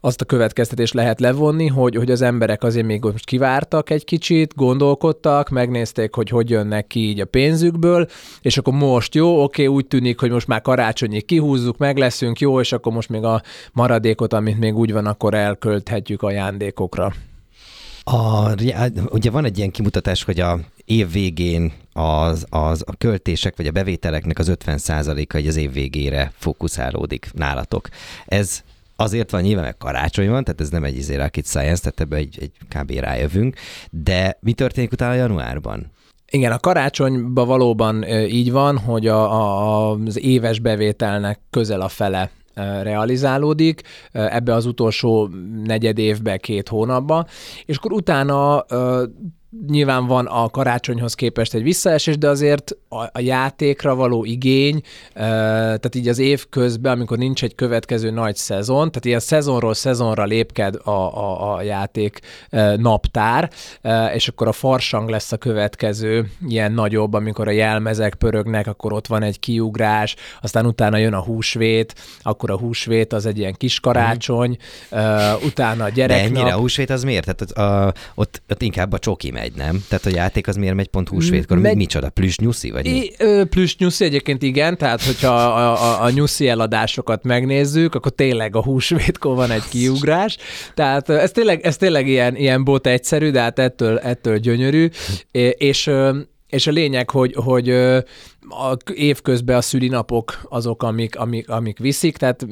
azt 0.00 0.20
a 0.20 0.24
következtetés 0.24 0.92
lehet 0.92 1.20
levonni, 1.20 1.66
hogy, 1.66 1.96
hogy 1.96 2.10
az 2.10 2.22
emberek 2.22 2.62
azért 2.62 2.86
még 2.86 3.02
most 3.02 3.24
kivártak 3.24 3.90
egy 3.90 4.04
kicsit, 4.04 4.54
gondolkodtak, 4.54 5.48
megnézték, 5.48 6.14
hogy 6.14 6.28
hogy 6.28 6.50
jönnek 6.50 6.86
ki 6.86 7.00
így 7.00 7.20
a 7.20 7.24
pénzükből, 7.24 8.06
és 8.40 8.58
akkor 8.58 8.72
most 8.72 9.13
jó, 9.14 9.42
oké, 9.42 9.66
úgy 9.66 9.86
tűnik, 9.86 10.20
hogy 10.20 10.30
most 10.30 10.46
már 10.46 10.62
karácsonyig 10.62 11.24
kihúzzuk, 11.24 11.78
meg 11.78 11.96
leszünk, 11.96 12.40
jó, 12.40 12.60
és 12.60 12.72
akkor 12.72 12.92
most 12.92 13.08
még 13.08 13.22
a 13.22 13.42
maradékot, 13.72 14.32
amit 14.32 14.58
még 14.58 14.76
úgy 14.76 14.92
van, 14.92 15.06
akkor 15.06 15.34
elkölthetjük 15.34 16.22
ajándékokra. 16.22 17.12
A, 18.04 18.50
ugye 19.10 19.30
van 19.30 19.44
egy 19.44 19.58
ilyen 19.58 19.70
kimutatás, 19.70 20.22
hogy 20.22 20.40
a 20.40 20.60
év 20.84 21.12
végén 21.12 21.72
az, 21.92 22.46
az 22.50 22.82
a 22.86 22.96
költések 22.96 23.56
vagy 23.56 23.66
a 23.66 23.70
bevételeknek 23.70 24.38
az 24.38 24.52
50%-a 24.64 25.36
az 25.36 25.56
év 25.56 25.72
végére 25.72 26.32
fókuszálódik 26.36 27.30
nálatok. 27.32 27.88
Ez 28.26 28.62
azért 28.96 29.30
van 29.30 29.42
nyilván, 29.42 29.64
mert 29.64 29.78
karácsony 29.78 30.28
van, 30.28 30.44
tehát 30.44 30.60
ez 30.60 30.68
nem 30.68 30.84
egy 30.84 30.96
izé 30.96 31.14
rocket 31.14 31.46
science, 31.46 31.80
tehát 31.80 32.00
ebbe 32.00 32.16
egy, 32.16 32.38
egy 32.40 32.52
kb. 32.68 32.90
rájövünk, 32.90 33.56
de 33.90 34.38
mi 34.40 34.52
történik 34.52 34.92
utána 34.92 35.14
januárban? 35.14 35.92
Igen, 36.34 36.52
a 36.52 36.58
karácsonyban 36.58 37.46
valóban 37.46 38.04
így 38.28 38.52
van, 38.52 38.78
hogy 38.78 39.06
a, 39.06 39.32
a, 39.32 39.90
az 40.06 40.20
éves 40.20 40.58
bevételnek 40.58 41.40
közel 41.50 41.80
a 41.80 41.88
fele 41.88 42.30
realizálódik 42.82 43.82
ebbe 44.12 44.54
az 44.54 44.66
utolsó 44.66 45.28
negyed 45.64 45.98
évbe, 45.98 46.36
két 46.36 46.68
hónapba, 46.68 47.26
és 47.64 47.76
akkor 47.76 47.92
utána 47.92 48.64
nyilván 49.68 50.06
van 50.06 50.26
a 50.26 50.48
karácsonyhoz 50.48 51.14
képest 51.14 51.54
egy 51.54 51.62
visszaesés, 51.62 52.18
de 52.18 52.28
azért 52.28 52.76
a, 52.88 53.02
a 53.02 53.20
játékra 53.20 53.94
való 53.94 54.24
igény, 54.24 54.80
tehát 55.14 55.94
így 55.94 56.08
az 56.08 56.18
év 56.18 56.46
közben, 56.50 56.92
amikor 56.92 57.18
nincs 57.18 57.42
egy 57.42 57.54
következő 57.54 58.10
nagy 58.10 58.36
szezon, 58.36 58.88
tehát 58.88 59.04
ilyen 59.04 59.20
szezonról 59.20 59.74
szezonra 59.74 60.24
lépked 60.24 60.74
a, 60.84 60.90
a, 60.90 61.54
a 61.54 61.62
játék 61.62 62.20
naptár, 62.76 63.50
és 64.14 64.28
akkor 64.28 64.48
a 64.48 64.52
farsang 64.52 65.08
lesz 65.08 65.32
a 65.32 65.36
következő 65.36 66.30
ilyen 66.48 66.72
nagyobb, 66.72 67.12
amikor 67.12 67.48
a 67.48 67.50
jelmezek 67.50 68.14
pörögnek, 68.14 68.66
akkor 68.66 68.92
ott 68.92 69.06
van 69.06 69.22
egy 69.22 69.40
kiugrás, 69.40 70.16
aztán 70.42 70.66
utána 70.66 70.96
jön 70.96 71.14
a 71.14 71.22
húsvét, 71.22 71.94
akkor 72.22 72.50
a 72.50 72.58
húsvét 72.58 73.12
az 73.12 73.26
egy 73.26 73.38
ilyen 73.38 73.54
kis 73.54 73.80
karácsony, 73.80 74.56
utána 75.44 75.84
a 75.84 75.88
gyereknap. 75.88 76.32
De 76.32 76.38
ennyire 76.38 76.54
a 76.54 76.58
húsvét 76.58 76.90
az 76.90 77.02
miért? 77.02 77.24
Tehát 77.24 77.40
ott, 77.40 77.50
a, 77.50 77.94
ott, 78.14 78.42
ott 78.48 78.62
inkább 78.62 78.92
a 78.92 78.98
csoki 78.98 79.30
megy 79.30 79.43
megy, 79.44 79.56
nem? 79.56 79.84
Tehát 79.88 80.06
a 80.06 80.10
játék 80.10 80.48
az 80.48 80.56
miért 80.56 80.74
megy 80.74 80.88
pont 80.88 81.08
húsvétkor? 81.08 81.58
Megy... 81.58 81.76
Micsoda? 81.76 82.10
Plüss 82.10 82.36
nyuszi? 82.36 82.70
Vagy 82.70 82.84
mi? 82.84 83.10
Plüss 83.44 83.76
nyuszi 83.76 84.04
egyébként 84.04 84.42
igen, 84.42 84.76
tehát 84.76 85.02
hogyha 85.02 85.34
a, 85.34 85.72
a, 85.72 86.02
a 86.02 86.10
nyuszi 86.10 86.48
eladásokat 86.48 87.24
megnézzük, 87.24 87.94
akkor 87.94 88.12
tényleg 88.12 88.56
a 88.56 88.62
húsvétkor 88.62 89.34
van 89.34 89.50
egy 89.50 89.68
kiugrás. 89.68 90.36
Tehát 90.74 91.08
ez 91.08 91.30
tényleg, 91.30 91.66
ez 91.66 91.76
tényleg 91.76 92.08
ilyen, 92.08 92.36
ilyen 92.36 92.64
bot 92.64 92.86
egyszerű, 92.86 93.30
de 93.30 93.40
hát 93.40 93.58
ettől, 93.58 93.98
ettől 93.98 94.38
gyönyörű. 94.38 94.88
És 95.56 95.90
és 96.54 96.66
a 96.66 96.70
lényeg, 96.70 97.10
hogy, 97.10 97.34
hogy 97.36 97.68
ö, 97.68 97.98
a 98.48 98.76
évközben 98.94 99.56
a 99.56 99.60
szülinapok 99.60 100.40
azok, 100.48 100.82
amik, 100.82 101.18
amik, 101.18 101.48
amik 101.48 101.78
viszik, 101.78 102.16
tehát 102.16 102.46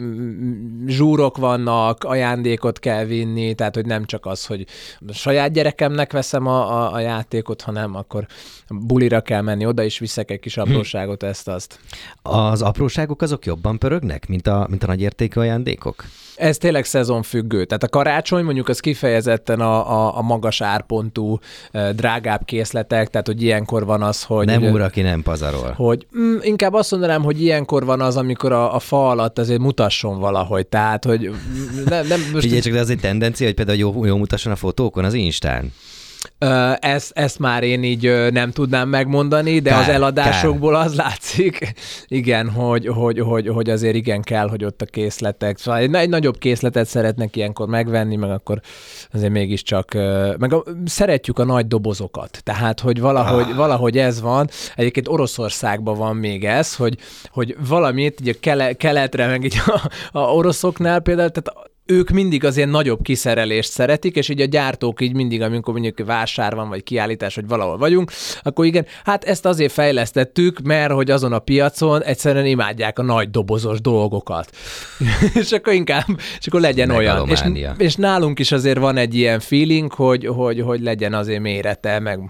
zsúrok 0.87 1.37
vannak, 1.37 2.05
ajándékot 2.05 2.79
kell 2.79 3.05
vinni, 3.05 3.55
tehát 3.55 3.75
hogy 3.75 3.87
nem 3.87 4.05
csak 4.05 4.27
az, 4.27 4.47
hogy 4.47 4.67
saját 5.13 5.53
gyerekemnek 5.53 6.13
veszem 6.13 6.47
a, 6.47 6.83
a, 6.83 6.93
a 6.93 7.01
játékot, 7.01 7.63
hanem 7.63 7.95
akkor 7.95 8.27
bulira 8.69 9.21
kell 9.21 9.41
menni, 9.41 9.67
oda 9.67 9.83
is 9.83 9.99
viszek 9.99 10.31
egy 10.31 10.41
kis 10.41 10.57
apróságot, 10.57 11.23
ezt-azt. 11.23 11.79
Az 12.23 12.63
apróságok 12.63 13.23
azok 13.23 13.45
jobban 13.47 13.79
pörögnek, 13.79 14.29
mint 14.29 14.47
a, 14.47 14.67
mint 14.71 14.83
a 14.83 14.87
nagyértékű 14.87 15.41
ajándékok? 15.41 16.05
Ez 16.37 16.59
tényleg 16.59 16.85
szezonfüggő. 16.85 17.65
Tehát 17.65 17.83
a 17.83 17.89
karácsony 17.89 18.45
mondjuk 18.45 18.69
az 18.69 18.81
kifejezetten 18.81 19.61
a, 19.61 19.93
a, 19.93 20.19
a 20.19 20.23
magas 20.23 20.61
árpontú, 20.61 21.39
drágább 21.95 22.45
készletek, 22.45 23.09
tehát 23.09 23.27
hogy 23.27 23.43
ilyenkor 23.43 23.85
van 23.85 24.03
az, 24.03 24.23
hogy... 24.23 24.47
Nem 24.47 24.63
úr, 24.63 24.81
aki 24.81 25.01
nem 25.01 25.23
pazarol. 25.23 25.75
Hogy 25.85 26.07
mm, 26.19 26.37
inkább 26.41 26.75
azt 26.75 26.91
mondanám, 26.91 27.23
hogy 27.23 27.43
ilyenkor 27.43 27.85
van 27.85 28.01
az, 28.01 28.17
amikor 28.17 28.53
a, 28.53 28.75
a 28.75 28.79
fa 28.79 29.09
alatt 29.11 29.39
azért 29.39 29.61
mutasson 29.61 30.19
valahogy, 30.19 30.67
tehát, 30.67 31.05
hogy 31.05 31.29
mm, 31.29 31.85
nem, 31.85 32.07
nem 32.07 32.21
most 32.33 32.43
Figyelj 32.43 32.61
csak, 32.61 32.73
de 32.73 32.81
az 32.81 32.91
egy 32.91 33.01
tendencia, 33.01 33.47
hogy 33.47 33.55
például 33.55 33.79
jó, 33.79 34.05
jó 34.05 34.17
mutasson 34.17 34.53
a 34.53 34.57
fotókon 34.57 35.05
az 35.05 35.15
Instán. 35.15 35.73
Ezt, 36.79 37.11
ezt 37.15 37.39
már 37.39 37.63
én 37.63 37.83
így 37.83 38.31
nem 38.31 38.51
tudnám 38.51 38.89
megmondani, 38.89 39.59
de 39.59 39.71
Kár, 39.71 39.81
az 39.81 39.89
eladásokból 39.89 40.75
az 40.75 40.95
látszik, 40.95 41.75
igen, 42.07 42.51
hogy, 42.51 42.87
hogy, 42.87 43.19
hogy, 43.19 43.49
hogy 43.49 43.71
azért 43.71 43.95
igen 43.95 44.23
kell, 44.23 44.49
hogy 44.49 44.65
ott 44.65 44.83
a 44.83 44.85
készletek, 44.85 45.59
szóval 45.59 45.81
egy, 45.81 45.95
egy 45.95 46.09
nagyobb 46.09 46.39
készletet 46.39 46.87
szeretnek 46.87 47.37
ilyenkor 47.37 47.69
megvenni, 47.69 48.17
meg 48.17 48.31
akkor 48.31 48.61
azért 49.13 49.33
mégiscsak, 49.33 49.95
meg 50.39 50.53
a, 50.53 50.65
szeretjük 50.85 51.39
a 51.39 51.45
nagy 51.45 51.67
dobozokat, 51.67 52.41
tehát, 52.43 52.81
hogy 52.81 53.01
valahogy, 53.01 53.51
ah. 53.51 53.57
valahogy 53.57 53.99
ez 53.99 54.21
van, 54.21 54.49
egyébként 54.77 55.09
Oroszországban 55.09 55.97
van 55.97 56.17
még 56.17 56.45
ez, 56.45 56.75
hogy, 56.75 56.99
hogy 57.31 57.57
valamit 57.69 58.21
így 58.21 58.29
a 58.29 58.35
kele, 58.41 58.73
keletre, 58.73 59.27
meg 59.27 59.45
így 59.45 59.61
a, 59.67 59.91
a 60.13 60.21
oroszoknál 60.21 61.01
például, 61.01 61.31
tehát 61.31 61.71
ők 61.87 62.11
mindig 62.11 62.45
az 62.45 62.57
ilyen 62.57 62.69
nagyobb 62.69 63.03
kiszerelést 63.03 63.71
szeretik, 63.71 64.17
és 64.17 64.29
így 64.29 64.41
a 64.41 64.45
gyártók 64.45 65.01
így 65.01 65.15
mindig, 65.15 65.43
amikor 65.43 65.73
mondjuk 65.75 66.07
vásár 66.07 66.55
van, 66.55 66.69
vagy 66.69 66.83
kiállítás, 66.83 67.35
vagy 67.35 67.49
valahol 67.49 67.79
vagyunk, 67.79 68.11
akkor 68.43 68.65
igen, 68.65 68.87
hát 69.05 69.25
ezt 69.25 69.47
azért 69.47 69.73
fejlesztettük, 69.73 70.61
mert 70.61 70.93
hogy 70.93 71.11
azon 71.11 71.33
a 71.33 71.39
piacon 71.39 72.03
egyszerűen 72.03 72.47
imádják 72.47 72.99
a 72.99 73.03
nagy 73.03 73.31
dobozos 73.31 73.81
dolgokat. 73.81 74.57
és 75.41 75.53
akkor 75.53 75.73
inkább, 75.73 76.07
és 76.39 76.47
akkor 76.47 76.61
legyen 76.61 76.91
olyan. 76.91 77.29
És, 77.29 77.43
és 77.79 77.95
nálunk 77.95 78.39
is 78.39 78.53
azért 78.53 78.79
van 78.79 78.97
egy 78.97 79.15
ilyen 79.15 79.41
feeling, 79.41 79.93
hogy, 79.93 80.27
hogy, 80.27 80.61
hogy 80.61 80.81
legyen 80.81 81.15
azért 81.15 81.41
mérete, 81.41 81.99
meg 81.99 82.21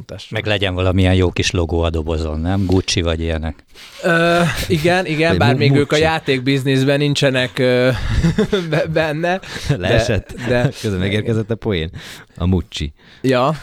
mutass. 0.00 0.28
Meg 0.28 0.46
legyen 0.46 0.74
valamilyen 0.74 1.14
jó 1.14 1.30
kis 1.30 1.50
logó 1.50 1.80
a 1.82 1.90
dobozon, 1.90 2.40
nem? 2.40 2.66
Gucci 2.66 3.00
vagy 3.02 3.20
ilyenek. 3.20 3.64
Ö, 4.02 4.40
igen, 4.68 5.06
igen, 5.06 5.38
bár 5.38 5.54
még 5.54 5.72
ők 5.72 5.92
a 5.92 5.96
játékbizniszben 5.96 6.98
nincsenek 6.98 7.58
ö, 7.58 7.90
be- 8.70 8.86
benne. 8.86 9.40
Leesett. 9.76 10.32
De, 10.36 10.46
de 10.62 10.70
Közben 10.80 11.00
megérkezett 11.00 11.50
a 11.50 11.54
poén. 11.56 11.90
A 12.36 12.46
mucsi. 12.46 12.92
ja, 13.22 13.54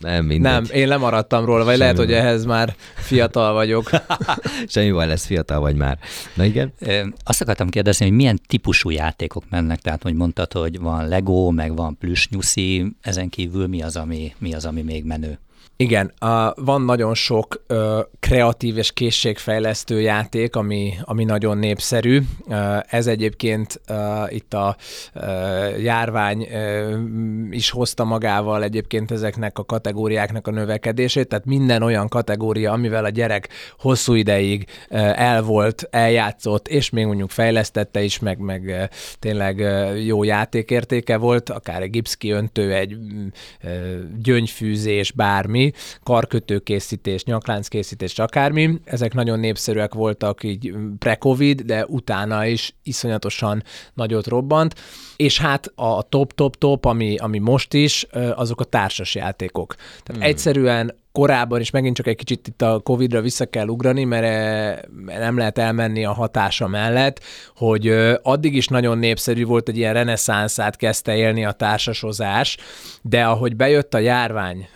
Nem, 0.00 0.24
mindegy. 0.24 0.52
nem, 0.52 0.64
én 0.72 0.88
lemaradtam 0.88 1.44
róla, 1.44 1.64
vagy 1.64 1.66
Semmi 1.66 1.78
lehet, 1.78 1.96
hogy 1.96 2.06
baj. 2.06 2.16
ehhez 2.16 2.44
már 2.44 2.74
fiatal 2.94 3.52
vagyok. 3.52 3.90
Semmi 4.68 4.90
baj 4.90 5.06
lesz, 5.06 5.26
fiatal 5.26 5.60
vagy 5.60 5.76
már. 5.76 5.98
Na 6.34 6.44
igen? 6.44 6.72
Azt 7.24 7.40
akartam 7.40 7.68
kérdezni, 7.68 8.06
hogy 8.06 8.14
milyen 8.14 8.40
típusú 8.46 8.90
játékok 8.90 9.44
mennek, 9.50 9.78
tehát 9.80 10.02
hogy 10.02 10.14
mondtad, 10.14 10.52
hogy 10.52 10.78
van 10.80 11.08
Lego, 11.08 11.50
meg 11.50 11.76
van 11.76 11.98
plüsnyuszi, 11.98 12.86
ezen 13.00 13.28
kívül 13.28 13.66
mi 13.66 13.82
az, 13.82 13.96
ami, 13.96 14.34
mi 14.38 14.54
az, 14.54 14.64
ami 14.64 14.82
még 14.82 15.04
menő? 15.04 15.38
Igen, 15.76 16.12
a, 16.18 16.52
van 16.56 16.82
nagyon 16.82 17.14
sok 17.14 17.62
ö, 17.66 18.00
kreatív 18.20 18.76
és 18.76 18.92
készségfejlesztő 18.92 20.00
játék, 20.00 20.56
ami, 20.56 20.94
ami 21.02 21.24
nagyon 21.24 21.58
népszerű. 21.58 22.20
Ö, 22.48 22.76
ez 22.88 23.06
egyébként 23.06 23.80
ö, 23.88 24.24
itt 24.28 24.54
a 24.54 24.76
ö, 25.14 25.28
járvány 25.78 26.48
ö, 26.52 26.96
is 27.50 27.70
hozta 27.70 28.04
magával 28.04 28.62
egyébként 28.62 29.10
ezeknek 29.10 29.58
a 29.58 29.64
kategóriáknak 29.64 30.46
a 30.46 30.50
növekedését, 30.50 31.28
tehát 31.28 31.44
minden 31.44 31.82
olyan 31.82 32.08
kategória, 32.08 32.72
amivel 32.72 33.04
a 33.04 33.08
gyerek 33.08 33.48
hosszú 33.78 34.14
ideig 34.14 34.66
ö, 34.88 34.96
el 35.14 35.42
volt, 35.42 35.88
eljátszott, 35.90 36.68
és 36.68 36.90
még 36.90 37.06
mondjuk 37.06 37.30
fejlesztette 37.30 38.02
is, 38.02 38.18
meg, 38.18 38.38
meg 38.38 38.90
tényleg 39.18 39.58
jó 40.04 40.22
játékértéke 40.22 41.16
volt, 41.16 41.50
akár 41.50 41.82
egy 41.82 41.90
gipszkiöntő, 41.90 42.72
egy 42.74 42.96
mm, 42.96 43.26
ö, 43.62 43.68
gyöngyfűzés, 44.22 45.12
bármi, 45.12 45.63
karkötőkészítés, 46.02 47.24
nyaklánckkészítés, 47.24 48.18
akármi. 48.18 48.80
Ezek 48.84 49.14
nagyon 49.14 49.38
népszerűek 49.38 49.94
voltak 49.94 50.42
így 50.42 50.72
pre-covid, 50.98 51.60
de 51.60 51.86
utána 51.86 52.46
is 52.46 52.74
iszonyatosan 52.82 53.62
nagyot 53.94 54.26
robbant. 54.26 54.74
És 55.16 55.38
hát 55.38 55.72
a 55.74 56.02
top-top-top, 56.02 56.84
ami, 56.84 57.16
ami 57.16 57.38
most 57.38 57.74
is, 57.74 58.06
azok 58.34 58.60
a 58.60 58.64
társas 58.64 59.14
játékok. 59.14 59.74
Tehát 59.74 60.22
hmm. 60.22 60.22
egyszerűen 60.22 61.02
korábban 61.14 61.60
is 61.60 61.70
megint 61.70 61.96
csak 61.96 62.06
egy 62.06 62.16
kicsit 62.16 62.48
itt 62.48 62.62
a 62.62 62.80
Covid-ra 62.84 63.20
vissza 63.20 63.46
kell 63.46 63.66
ugrani, 63.66 64.04
mert 64.04 64.24
eh, 64.24 65.18
nem 65.18 65.38
lehet 65.38 65.58
elmenni 65.58 66.04
a 66.04 66.12
hatása 66.12 66.66
mellett, 66.68 67.20
hogy 67.56 67.88
addig 68.22 68.54
is 68.54 68.66
nagyon 68.66 68.98
népszerű 68.98 69.44
volt, 69.44 69.68
egy 69.68 69.76
ilyen 69.76 69.92
reneszánszát 69.92 70.76
kezdte 70.76 71.16
élni 71.16 71.44
a 71.44 71.52
társasozás, 71.52 72.56
de 73.02 73.24
ahogy 73.24 73.56
bejött 73.56 73.94
a 73.94 73.98
járvány, 73.98 74.68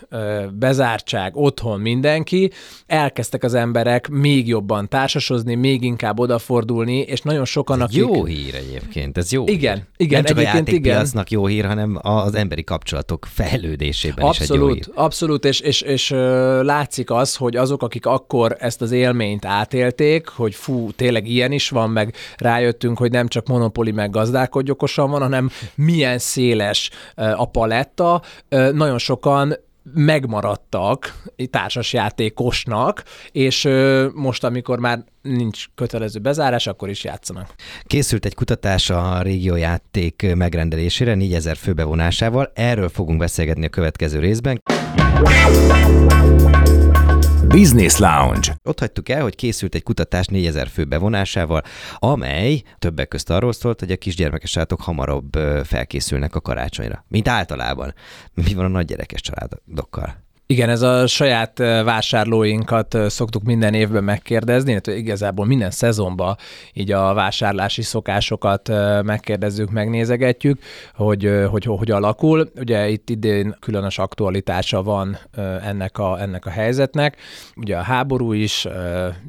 bezártság, 0.52 1.37
otthon 1.37 1.80
mindenki, 1.80 2.50
elkezdtek 2.87 3.45
az 3.45 3.54
emberek 3.54 4.09
még 4.09 4.49
jobban 4.49 4.88
társasozni, 4.88 5.54
még 5.54 5.83
inkább 5.83 6.18
odafordulni, 6.18 6.99
és 6.99 7.21
nagyon 7.21 7.45
sokan, 7.45 7.80
akik... 7.80 7.97
jó 7.97 8.25
hír 8.25 8.54
egyébként, 8.54 9.18
ez 9.18 9.33
jó 9.33 9.45
Igen, 9.47 9.75
hír. 9.75 9.85
igen, 9.97 10.23
Nem 10.23 10.25
csak 10.25 10.37
a 10.37 10.40
egyébként 10.40 10.68
igen. 10.68 10.83
játékpiacnak 10.83 11.30
jó 11.30 11.47
hír, 11.47 11.64
hanem 11.64 11.99
az 12.02 12.35
emberi 12.35 12.64
kapcsolatok 12.64 13.26
fejlődésében 13.30 14.30
is 14.30 14.40
egy 14.40 14.49
jó 14.49 14.54
Abszolút, 14.54 14.85
hír. 14.85 14.95
abszolút, 14.95 15.45
és, 15.45 15.61
és, 15.61 15.80
és 15.80 16.11
látszik 16.62 17.11
az, 17.11 17.37
hogy 17.37 17.56
azok, 17.56 17.82
akik 17.82 18.06
akkor 18.06 18.56
ezt 18.58 18.82
az 18.82 18.90
élményt 18.90 19.44
átélték, 19.44 20.28
hogy 20.28 20.54
fú, 20.54 20.90
tényleg 20.90 21.26
ilyen 21.26 21.52
is 21.52 21.68
van, 21.68 21.90
meg 21.90 22.14
rájöttünk, 22.37 22.99
hogy 22.99 23.11
nem 23.11 23.28
csak 23.28 23.47
monopoli 23.47 23.90
meg 23.90 24.11
gazdálkodj 24.11 24.70
okosan 24.70 25.11
van, 25.11 25.20
hanem 25.20 25.50
milyen 25.75 26.18
széles 26.18 26.90
a 27.14 27.50
paletta, 27.50 28.23
nagyon 28.73 28.99
sokan 28.99 29.54
megmaradtak 29.94 31.23
társasjátékosnak, 31.50 33.02
és 33.32 33.68
most, 34.14 34.44
amikor 34.44 34.78
már 34.78 35.04
nincs 35.23 35.64
kötelező 35.75 36.18
bezárás, 36.18 36.66
akkor 36.66 36.88
is 36.88 37.04
játszanak. 37.04 37.54
Készült 37.82 38.25
egy 38.25 38.35
kutatás 38.35 38.90
a 38.90 39.23
régiójáték 39.23 40.35
megrendelésére 40.35 41.14
4000 41.14 41.56
fő 41.56 41.73
bevonásával. 41.73 42.50
Erről 42.54 42.88
fogunk 42.88 43.18
beszélgetni 43.18 43.64
a 43.64 43.68
következő 43.68 44.18
részben. 44.18 44.62
Business 47.48 47.98
Lounge. 47.98 48.56
Ott 48.64 48.78
hagytuk 48.78 49.08
el, 49.08 49.22
hogy 49.22 49.34
készült 49.34 49.75
egy 49.75 49.82
kutatás 49.82 50.26
4000 50.26 50.68
fő 50.68 50.84
bevonásával, 50.84 51.62
amely 51.94 52.62
többek 52.78 53.08
közt 53.08 53.30
arról 53.30 53.52
szólt, 53.52 53.80
hogy 53.80 53.90
a 53.90 53.96
kisgyermekes 53.96 54.50
családok 54.50 54.80
hamarabb 54.80 55.32
felkészülnek 55.64 56.34
a 56.34 56.40
karácsonyra, 56.40 57.04
mint 57.08 57.28
általában. 57.28 57.94
Mi 58.34 58.54
van 58.54 58.64
a 58.64 58.68
nagygyerekes 58.68 59.20
családokkal? 59.20 60.27
Igen, 60.50 60.68
ez 60.68 60.82
a 60.82 61.06
saját 61.06 61.58
vásárlóinkat 61.58 62.96
szoktuk 63.06 63.42
minden 63.42 63.74
évben 63.74 64.04
megkérdezni, 64.04 64.70
illetve 64.70 64.96
igazából 64.96 65.46
minden 65.46 65.70
szezonban 65.70 66.36
így 66.72 66.92
a 66.92 67.14
vásárlási 67.14 67.82
szokásokat 67.82 68.68
megkérdezzük, 69.02 69.70
megnézegetjük, 69.70 70.60
hogy, 70.94 71.30
hogy 71.50 71.64
hogy 71.64 71.90
alakul. 71.90 72.50
Ugye 72.56 72.88
itt 72.88 73.10
idén 73.10 73.56
különös 73.60 73.98
aktualitása 73.98 74.82
van 74.82 75.18
ennek 75.62 75.98
a, 75.98 76.20
ennek 76.20 76.46
a 76.46 76.50
helyzetnek. 76.50 77.16
Ugye 77.56 77.76
a 77.76 77.82
háború 77.82 78.32
is, 78.32 78.66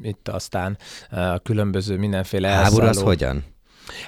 itt 0.02 0.28
aztán 0.28 0.78
a 1.10 1.38
különböző 1.38 1.96
mindenféle 1.96 2.48
Háború 2.48 2.82
az 2.82 2.86
elszálló- 2.86 3.06
hogyan? 3.06 3.44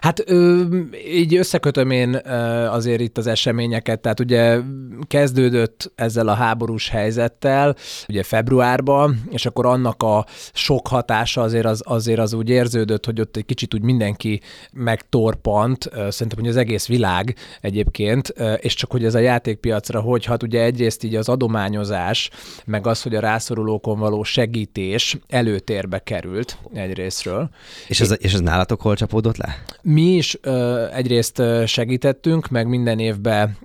Hát 0.00 0.30
ö, 0.30 0.62
így 1.06 1.36
összekötöm 1.36 1.90
én 1.90 2.20
ö, 2.24 2.30
azért 2.66 3.00
itt 3.00 3.18
az 3.18 3.26
eseményeket, 3.26 4.00
tehát 4.00 4.20
ugye 4.20 4.58
kezdődött 5.06 5.92
ezzel 5.94 6.28
a 6.28 6.34
háborús 6.34 6.88
helyzettel, 6.88 7.76
ugye 8.08 8.22
februárban, 8.22 9.22
és 9.30 9.46
akkor 9.46 9.66
annak 9.66 10.02
a 10.02 10.26
sok 10.52 10.88
hatása 10.88 11.40
azért 11.40 11.66
az, 11.66 11.82
azért 11.84 12.18
az 12.18 12.32
úgy 12.32 12.48
érződött, 12.48 13.04
hogy 13.04 13.20
ott 13.20 13.36
egy 13.36 13.44
kicsit 13.44 13.74
úgy 13.74 13.82
mindenki 13.82 14.40
megtorpant, 14.72 15.90
szerintem, 15.92 16.38
hogy 16.38 16.48
az 16.48 16.56
egész 16.56 16.86
világ 16.86 17.36
egyébként, 17.60 18.34
és 18.60 18.74
csak 18.74 18.90
hogy 18.90 19.04
ez 19.04 19.14
a 19.14 19.18
játékpiacra 19.18 20.00
hogy 20.00 20.24
hat, 20.24 20.42
ugye 20.42 20.62
egyrészt 20.62 21.04
így 21.04 21.14
az 21.16 21.28
adományozás, 21.28 22.30
meg 22.64 22.86
az, 22.86 23.02
hogy 23.02 23.14
a 23.14 23.20
rászorulókon 23.20 23.98
való 23.98 24.22
segítés 24.22 25.18
előtérbe 25.28 25.98
került 25.98 26.58
egyrésztről. 26.74 27.48
És 27.88 28.00
ez, 28.00 28.14
és 28.18 28.32
ez 28.32 28.40
nálatok 28.40 28.80
hol 28.80 28.96
csapódott 28.96 29.36
le? 29.36 29.62
Mi 29.82 30.14
is 30.14 30.38
ö, 30.42 30.86
egyrészt 30.92 31.42
segítettünk, 31.66 32.48
meg 32.48 32.68
minden 32.68 32.98
évben 32.98 33.56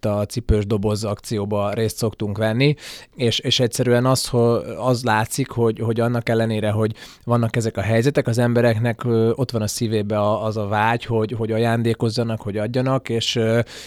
a 0.00 0.22
cipős 0.22 0.66
doboz 0.66 1.04
akcióba 1.04 1.72
részt 1.72 1.96
szoktunk 1.96 2.38
venni, 2.38 2.74
és, 3.14 3.38
és 3.38 3.60
egyszerűen 3.60 4.06
az, 4.06 4.28
hogy 4.28 4.62
az 4.78 5.04
látszik, 5.04 5.50
hogy, 5.50 5.78
hogy 5.78 6.00
annak 6.00 6.28
ellenére, 6.28 6.70
hogy 6.70 6.94
vannak 7.24 7.56
ezek 7.56 7.76
a 7.76 7.80
helyzetek, 7.80 8.26
az 8.26 8.38
embereknek 8.38 9.04
ott 9.34 9.50
van 9.50 9.62
a 9.62 9.66
szívébe 9.66 10.42
az 10.42 10.56
a 10.56 10.66
vágy, 10.66 11.04
hogy, 11.04 11.32
hogy 11.32 11.52
ajándékozzanak, 11.52 12.40
hogy 12.40 12.56
adjanak, 12.56 13.08
és 13.08 13.40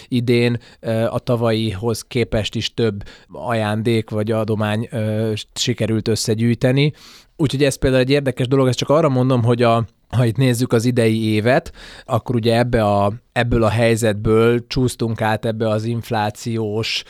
idén 0.07 0.59
a 1.09 1.19
tavalyihoz 1.19 2.01
képest 2.01 2.55
is 2.55 2.73
több 2.73 3.03
ajándék 3.31 4.09
vagy 4.09 4.31
adomány 4.31 4.89
sikerült 5.53 6.07
összegyűjteni. 6.07 6.93
Úgyhogy 7.37 7.63
ez 7.63 7.75
például 7.75 8.01
egy 8.01 8.09
érdekes 8.09 8.47
dolog, 8.47 8.67
ezt 8.67 8.77
csak 8.77 8.89
arra 8.89 9.09
mondom, 9.09 9.43
hogy 9.43 9.61
a, 9.61 9.85
ha 10.13 10.25
itt 10.25 10.37
nézzük 10.37 10.73
az 10.73 10.85
idei 10.85 11.23
évet, 11.23 11.71
akkor 12.05 12.35
ugye 12.35 12.57
ebbe 12.57 12.83
a 12.85 13.13
ebből 13.33 13.63
a 13.63 13.69
helyzetből 13.69 14.67
csúsztunk 14.67 15.21
át 15.21 15.45
ebbe 15.45 15.69
az 15.69 15.83
inflációs, 15.83 17.03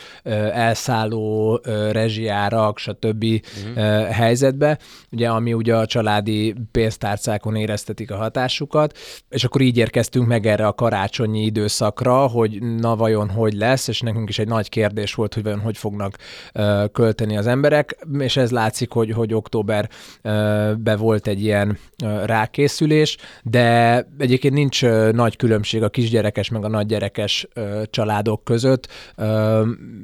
elszálló 0.54 1.60
rezsiárak, 1.92 2.78
stb. 2.78 3.24
Uh-huh. 3.24 4.06
helyzetbe, 4.08 4.80
ugye, 5.12 5.30
ami 5.30 5.54
ugye 5.54 5.76
a 5.76 5.86
családi 5.86 6.56
pénztárcákon 6.72 7.56
éreztetik 7.56 8.12
a 8.12 8.16
hatásukat, 8.16 8.98
és 9.30 9.44
akkor 9.44 9.62
így 9.62 9.78
érkeztünk 9.78 10.28
meg 10.28 10.46
erre 10.46 10.68
a 10.68 10.74
karácsonyi 10.74 11.42
időszakra, 11.42 12.28
hogy 12.28 12.62
na 12.62 12.96
vajon 12.96 13.30
hogy 13.30 13.54
lesz, 13.54 13.88
és 13.88 14.02
nekünk 14.02 14.30
is 14.30 14.40
egy 14.40 14.48
nagy 14.48 14.70
kérdés 14.70 15.14
volt, 15.14 15.34
hogy 15.34 15.44
vajon 15.44 15.60
hogy 15.60 15.78
fognak 15.78 16.18
költeni 16.92 17.38
az 17.38 17.48
emberek, 17.48 17.98
és 18.20 18.38
ez 18.38 18.52
látszik, 18.52 18.92
hogy, 18.92 19.12
hogy 19.12 19.34
októberben 19.34 20.98
volt 20.98 21.28
egy 21.28 21.44
ilyen 21.44 21.78
rákészülés, 22.26 23.18
de 23.44 23.98
egyébként 24.18 24.54
nincs 24.54 24.86
nagy 25.12 25.36
különbség 25.36 25.84
a 25.84 25.90
kis 25.90 26.12
kisgyerekes 26.14 26.50
meg 26.50 26.64
a 26.64 26.68
nagygyerekes 26.68 27.48
családok 27.90 28.44
között. 28.44 28.88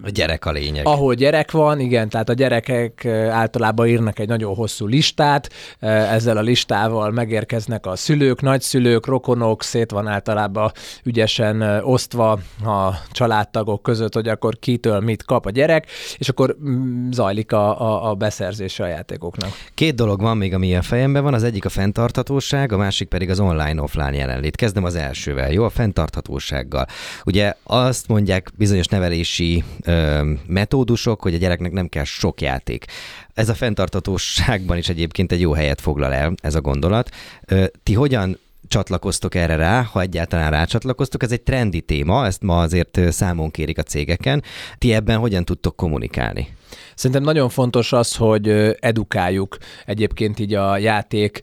A 0.02 0.10
gyerek 0.10 0.46
a 0.46 0.52
lényeg. 0.52 0.86
Ahol 0.88 1.14
gyerek 1.14 1.52
van, 1.52 1.80
igen, 1.80 2.10
tehát 2.10 2.30
a 2.30 2.34
gyerekek 2.34 3.06
általában 3.32 3.88
írnak 3.88 4.20
egy 4.20 4.28
nagyon 4.28 4.56
hosszú 4.56 4.86
listát, 4.86 5.50
ezzel 5.80 6.38
a 6.38 6.42
listával 6.42 7.12
megérkeznek 7.12 7.86
a 7.86 7.96
szülők, 7.96 8.42
nagyszülők, 8.42 9.06
rokonok, 9.06 9.64
szét 9.64 9.92
van 9.92 10.08
általában 10.08 10.72
ügyesen 11.04 11.62
osztva 11.84 12.32
a 12.66 12.94
családtagok 13.12 13.84
között, 13.84 14.14
hogy 14.14 14.28
akkor 14.28 14.60
kitől 14.60 15.00
mit 15.00 15.24
kap 15.24 15.46
a 15.46 15.50
gyerek, 15.50 15.88
és 16.18 16.30
akkor 16.30 16.58
mm, 16.64 17.10
zajlik 17.12 17.52
a, 17.52 17.82
a, 17.82 18.10
a 18.10 18.14
beszerzése 18.14 18.84
a 18.84 18.88
játékoknak. 18.88 19.50
Két 19.74 19.96
dolog 19.96 20.22
van 20.22 20.38
még, 20.38 20.54
ami 20.54 20.76
a 20.76 20.82
fejemben 20.82 21.24
van, 21.24 21.34
az 21.34 21.44
egyik 21.44 21.66
a 21.66 21.70
fenntarthatóság, 21.70 22.72
a 22.72 22.78
másik 22.78 23.08
pedig 23.08 23.30
az 23.30 23.40
online-offline 23.40 24.16
jelenlét. 24.16 24.56
Kezdem 24.56 24.84
az 24.84 24.96
elsővel, 24.96 25.52
jó? 25.52 25.64
A 25.64 25.70
fent 25.70 25.99
fenntarthatósággal. 26.00 26.86
Ugye 27.26 27.54
azt 27.64 28.08
mondják 28.08 28.52
bizonyos 28.58 28.88
nevelési 28.88 29.64
ö, 29.84 30.32
metódusok, 30.48 31.22
hogy 31.22 31.34
a 31.34 31.38
gyereknek 31.38 31.72
nem 31.72 31.88
kell 31.88 32.04
sok 32.04 32.42
játék. 32.42 32.86
Ez 33.34 33.50
a 33.50 33.54
fenntarthatóságban 33.54 34.78
is 34.78 34.90
egyébként 34.90 35.32
egy 35.32 35.42
jó 35.42 35.52
helyet 35.52 35.82
foglal 35.82 36.14
el, 36.14 36.34
ez 36.42 36.56
a 36.56 36.62
gondolat. 36.62 37.10
Ö, 37.46 37.66
ti 37.84 37.94
hogyan 37.94 38.40
csatlakoztok 38.70 39.36
erre 39.36 39.56
rá, 39.56 39.82
ha 39.82 40.02
egyáltalán 40.02 40.52
rácsatlakoztok. 40.52 41.24
Ez 41.24 41.32
egy 41.32 41.42
trendi 41.42 41.82
téma, 41.82 42.26
ezt 42.26 42.42
ma 42.42 42.60
azért 42.60 43.00
számon 43.12 43.52
kérik 43.52 43.78
a 43.78 43.84
cégeken. 43.84 44.44
Ti 44.78 44.94
ebben 44.94 45.18
hogyan 45.18 45.46
tudtok 45.46 45.76
kommunikálni? 45.76 46.58
Szerintem 46.96 47.24
nagyon 47.24 47.50
fontos 47.50 47.94
az, 47.94 48.16
hogy 48.16 48.76
edukáljuk 48.80 49.58
egyébként 49.86 50.40
így 50.40 50.54
a 50.54 50.78
játék 50.78 51.42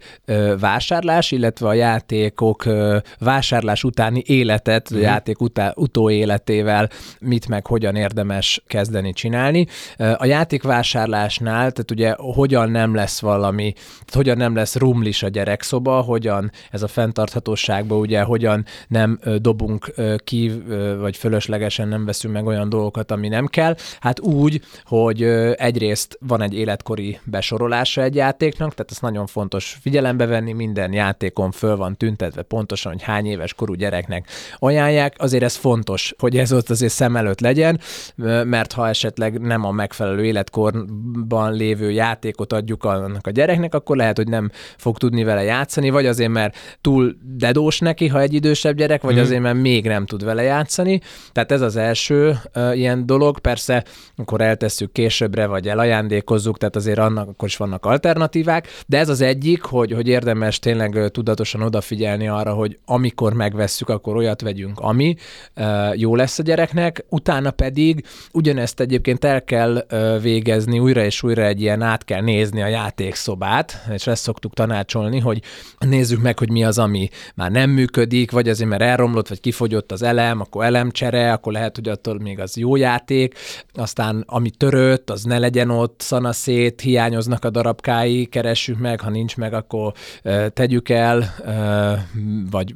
vásárlás, 0.61 1.31
illetve 1.31 1.69
a 1.69 1.73
játékok 1.73 2.65
vásárlás 3.19 3.85
utáni 3.85 4.23
életet, 4.27 4.91
mm. 4.93 4.97
a 4.97 4.99
mhm. 4.99 5.09
játék 5.09 5.41
utá, 5.41 5.73
utóéletével 5.77 6.91
mit 7.21 7.49
meg 7.49 7.67
hogyan 7.67 7.97
érdemes 7.97 8.63
kezdeni 8.67 9.13
csinálni. 9.13 9.67
A 9.97 10.25
játékvásárlásnál, 10.25 11.73
tehát 11.73 11.91
ugye 11.91 12.15
hogyan 12.17 12.71
nem 12.71 12.95
lesz 12.95 13.21
valami, 13.21 13.73
tehát 13.73 14.15
hogyan 14.15 14.37
nem 14.37 14.55
lesz 14.55 14.77
rumlis 14.77 15.23
a 15.23 15.29
gyerekszoba, 15.29 16.01
hogyan 16.01 16.51
ez 16.71 16.83
a 16.83 16.89
fenntarthatóságban 17.17 17.99
ugye 17.99 18.23
hogyan 18.23 18.65
nem 18.89 19.19
dobunk 19.39 19.93
ki, 20.25 20.63
vagy 20.99 21.17
fölöslegesen 21.17 21.89
nem 21.89 22.05
veszünk 22.05 22.35
meg 22.35 22.47
olyan 22.47 22.69
dolgokat, 22.69 23.11
ami 23.11 23.29
nem 23.29 23.47
kell. 23.47 23.75
Hát 24.01 24.21
úgy, 24.21 24.61
hogy 24.85 25.23
egyrészt 25.57 26.19
van 26.21 26.43
egy 26.43 26.55
életkori 26.55 27.19
besorolása 27.25 28.03
egy 28.03 28.15
játéknak, 28.15 28.75
tehát 28.75 28.91
ez 28.91 28.99
nagyon 29.01 29.27
fontos 29.27 29.79
figyelembe 29.81 30.27
venni, 30.27 30.53
minden 30.53 30.93
játékon 30.93 31.51
föl 31.51 31.77
van 31.77 31.97
tüntetve 31.97 32.43
pontosan, 32.43 32.93
hogy 32.93 33.03
hány 33.03 33.27
éves 33.27 33.55
korú 33.55 33.75
gyereknek 33.75 34.29
ajánlják. 34.59 35.15
Azért 35.19 35.43
ez 35.43 35.55
fontos, 35.55 36.15
hogy 36.19 36.37
ez 36.37 36.53
ott 36.53 36.71
azért 36.71 36.93
szem 36.93 37.17
előtt 37.17 37.41
legyen, 37.41 37.81
mert 38.45 38.73
ha 38.73 38.89
esetleg 38.89 39.41
nem 39.41 39.65
a 39.65 39.71
megfelelő 39.71 40.25
életkorban 40.25 41.53
lévő 41.53 41.91
játékot 41.91 42.53
adjuk 42.53 42.85
annak 42.85 43.27
a 43.27 43.31
gyereknek, 43.31 43.75
akkor 43.75 43.97
lehet, 43.97 44.17
hogy 44.17 44.29
nem 44.29 44.51
fog 44.77 44.99
tudni 44.99 45.25
vele 45.25 45.43
játszani, 45.43 45.91
vagy 45.91 46.07
azért, 46.07 46.31
mert 46.31 46.57
túl 46.81 47.06
dedós 47.37 47.79
neki, 47.79 48.07
ha 48.07 48.21
egy 48.21 48.35
idősebb 48.35 48.77
gyerek, 48.77 49.03
vagy 49.03 49.17
mm. 49.17 49.21
azért, 49.21 49.43
mert 49.43 49.57
még 49.57 49.87
nem 49.87 50.07
tud 50.07 50.25
vele 50.25 50.43
játszani. 50.43 51.01
Tehát 51.33 51.53
ez 51.53 51.61
az 51.61 51.77
első 51.77 52.39
uh, 52.55 52.77
ilyen 52.77 53.07
dolog. 53.07 53.39
Persze, 53.39 53.85
akkor 54.17 54.41
eltesszük 54.41 54.93
később 54.93 55.27
későbbre, 55.27 55.47
vagy 55.47 55.69
elajándékozzuk, 55.69 56.59
tehát 56.59 56.77
azért 56.77 56.99
annak 56.99 57.29
akkor 57.29 57.49
is 57.49 57.57
vannak 57.57 57.85
alternatívák, 57.85 58.69
de 58.87 58.99
ez 58.99 59.09
az 59.09 59.21
egyik, 59.21 59.63
hogy, 59.63 59.93
hogy 59.93 60.09
érdemes 60.09 60.59
tényleg 60.59 61.11
tudatosan 61.11 61.63
odafigyelni 61.63 62.29
arra, 62.29 62.53
hogy 62.53 62.79
amikor 62.85 63.33
megvesszük, 63.33 63.89
akkor 63.89 64.17
olyat 64.17 64.41
vegyünk, 64.41 64.79
ami 64.81 65.17
jó 65.95 66.15
lesz 66.15 66.39
a 66.39 66.43
gyereknek, 66.43 67.05
utána 67.09 67.51
pedig 67.51 68.05
ugyanezt 68.33 68.81
egyébként 68.81 69.25
el 69.25 69.45
kell 69.45 69.87
végezni 70.23 70.79
újra 70.79 71.05
és 71.05 71.23
újra 71.23 71.43
egy 71.43 71.61
ilyen 71.61 71.83
át 71.83 72.05
kell 72.05 72.23
nézni 72.23 72.63
a 72.63 72.67
játékszobát, 72.67 73.87
és 73.93 74.07
ezt 74.07 74.23
szoktuk 74.23 74.55
tanácsolni, 74.55 75.19
hogy 75.19 75.43
nézzük 75.79 76.23
meg, 76.23 76.39
hogy 76.39 76.51
mi 76.51 76.65
az, 76.65 76.79
ami 76.79 76.96
már 77.35 77.51
nem 77.51 77.71
működik, 77.71 78.31
vagy 78.31 78.49
azért, 78.49 78.69
mert 78.69 78.83
elromlott, 78.83 79.29
vagy 79.29 79.41
kifogyott 79.41 79.93
az 79.93 80.03
elem, 80.03 80.41
akkor 80.41 80.65
elemcsere, 80.65 81.33
akkor 81.33 81.53
lehet, 81.53 81.75
hogy 81.77 81.89
attól 81.89 82.19
még 82.19 82.41
az 82.41 82.57
jó 82.57 82.77
játék, 82.77 83.35
aztán 83.75 84.25
ami 84.27 84.51
törött, 84.51 85.11
az 85.11 85.23
ne 85.23 85.39
legyen 85.39 85.71
ott, 85.71 86.01
szanaszét, 86.01 86.81
hiányoznak 86.81 87.45
a 87.45 87.51
darabkái, 87.51 88.25
keressük 88.25 88.79
meg, 88.79 89.01
ha 89.01 89.11
nincs 89.11 89.37
meg, 89.37 89.53
akkor 89.55 89.93
tegyük 90.49 90.89
el, 90.89 91.35
vagy 92.51 92.75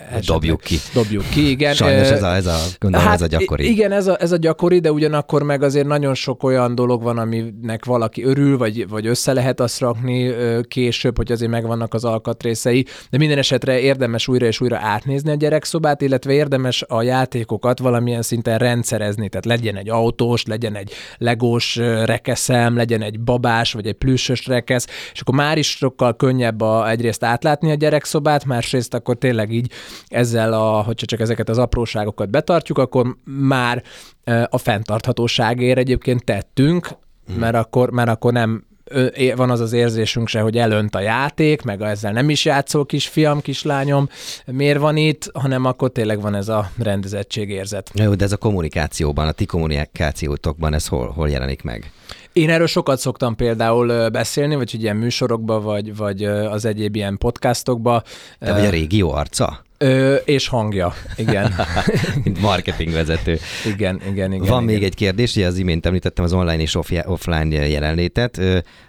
esetleg, 0.00 0.22
dobjuk 0.24 0.60
ki. 0.60 0.76
Dobjuk 0.94 1.24
ki, 1.30 1.50
igen. 1.50 1.74
Sajnos 1.74 2.10
ez 2.10 2.22
a, 2.22 2.34
ez 2.34 2.46
a, 2.46 2.58
gondolom, 2.78 3.06
hát, 3.06 3.14
ez 3.14 3.22
a 3.22 3.26
gyakori. 3.26 3.70
Igen, 3.70 3.92
ez 3.92 4.06
a, 4.06 4.16
ez 4.20 4.32
a 4.32 4.36
gyakori, 4.36 4.78
de 4.78 4.92
ugyanakkor 4.92 5.42
meg 5.42 5.62
azért 5.62 5.86
nagyon 5.86 6.14
sok 6.14 6.42
olyan 6.42 6.74
dolog 6.74 7.02
van, 7.02 7.18
aminek 7.18 7.84
valaki 7.84 8.24
örül, 8.24 8.58
vagy, 8.58 8.88
vagy 8.88 9.06
össze 9.06 9.32
lehet 9.32 9.60
azt 9.60 9.80
rakni 9.80 10.34
később, 10.68 11.16
hogy 11.16 11.32
azért 11.32 11.50
megvannak 11.50 11.94
az 11.94 12.04
alkatrészei, 12.04 12.81
de 13.10 13.18
minden 13.18 13.38
esetre 13.38 13.80
érdemes 13.80 14.28
újra 14.28 14.46
és 14.46 14.60
újra 14.60 14.78
átnézni 14.78 15.30
a 15.30 15.34
gyerekszobát, 15.34 16.00
illetve 16.00 16.32
érdemes 16.32 16.82
a 16.88 17.02
játékokat 17.02 17.78
valamilyen 17.78 18.22
szinten 18.22 18.58
rendszerezni, 18.58 19.28
tehát 19.28 19.44
legyen 19.44 19.76
egy 19.76 19.88
autós, 19.88 20.44
legyen 20.44 20.76
egy 20.76 20.92
legós 21.18 21.76
rekeszem, 22.04 22.76
legyen 22.76 23.02
egy 23.02 23.20
babás, 23.20 23.72
vagy 23.72 23.86
egy 23.86 23.94
plüssös 23.94 24.46
rekesz, 24.46 24.86
és 25.12 25.20
akkor 25.20 25.34
már 25.34 25.58
is 25.58 25.70
sokkal 25.70 26.16
könnyebb 26.16 26.60
a, 26.60 26.90
egyrészt 26.90 27.24
átlátni 27.24 27.70
a 27.70 27.74
gyerekszobát, 27.74 28.44
másrészt 28.44 28.94
akkor 28.94 29.16
tényleg 29.16 29.52
így 29.52 29.72
ezzel, 30.06 30.52
a, 30.52 30.82
hogyha 30.82 31.06
csak 31.06 31.20
ezeket 31.20 31.48
az 31.48 31.58
apróságokat 31.58 32.30
betartjuk, 32.30 32.78
akkor 32.78 33.16
már 33.24 33.82
a 34.48 34.58
fenntarthatóságért 34.58 35.78
egyébként 35.78 36.24
tettünk, 36.24 36.88
hmm. 37.26 37.36
mert 37.36 37.54
akkor, 37.54 37.90
mert 37.90 38.08
akkor 38.08 38.32
nem 38.32 38.64
van 39.36 39.50
az 39.50 39.60
az 39.60 39.72
érzésünk 39.72 40.28
se, 40.28 40.40
hogy 40.40 40.58
elönt 40.58 40.94
a 40.94 41.00
játék, 41.00 41.62
meg 41.62 41.82
ezzel 41.82 42.12
nem 42.12 42.30
is 42.30 42.44
játszol 42.44 42.86
kisfiam, 42.86 43.40
kislányom, 43.40 44.08
miért 44.46 44.78
van 44.78 44.96
itt, 44.96 45.30
hanem 45.34 45.64
akkor 45.64 45.90
tényleg 45.92 46.20
van 46.20 46.34
ez 46.34 46.48
a 46.48 46.70
rendezettségérzet. 46.78 47.90
Jó, 47.94 48.14
de 48.14 48.24
ez 48.24 48.32
a 48.32 48.36
kommunikációban, 48.36 49.26
a 49.26 49.32
ti 49.32 49.46
kommunikációtokban 49.46 50.74
ez 50.74 50.86
hol, 50.86 51.08
hol 51.08 51.28
jelenik 51.28 51.62
meg? 51.62 51.92
Én 52.32 52.50
erről 52.50 52.66
sokat 52.66 52.98
szoktam 52.98 53.36
például 53.36 54.08
beszélni, 54.08 54.54
vagy 54.54 54.82
ilyen 54.82 54.96
műsorokba, 54.96 55.60
vagy, 55.60 55.96
vagy 55.96 56.24
az 56.24 56.64
egyéb 56.64 56.96
ilyen 56.96 57.18
podcastokba. 57.18 58.02
Te 58.38 58.52
vagy 58.52 58.66
a 58.66 58.70
régió 58.70 59.12
arca? 59.12 59.64
Ö, 59.78 60.14
és 60.14 60.48
hangja, 60.48 60.94
igen. 61.16 61.54
Mint 62.24 62.40
marketingvezető. 62.40 63.38
igen, 63.66 64.00
igen, 64.10 64.32
igen. 64.32 64.48
Van 64.48 64.62
igen. 64.62 64.74
még 64.74 64.82
egy 64.82 64.94
kérdés, 64.94 65.36
ugye 65.36 65.46
az 65.46 65.58
imént 65.58 65.86
említettem 65.86 66.24
az 66.24 66.32
online 66.32 66.62
és 66.62 66.74
offline 67.04 67.66
jelenlétet. 67.68 68.40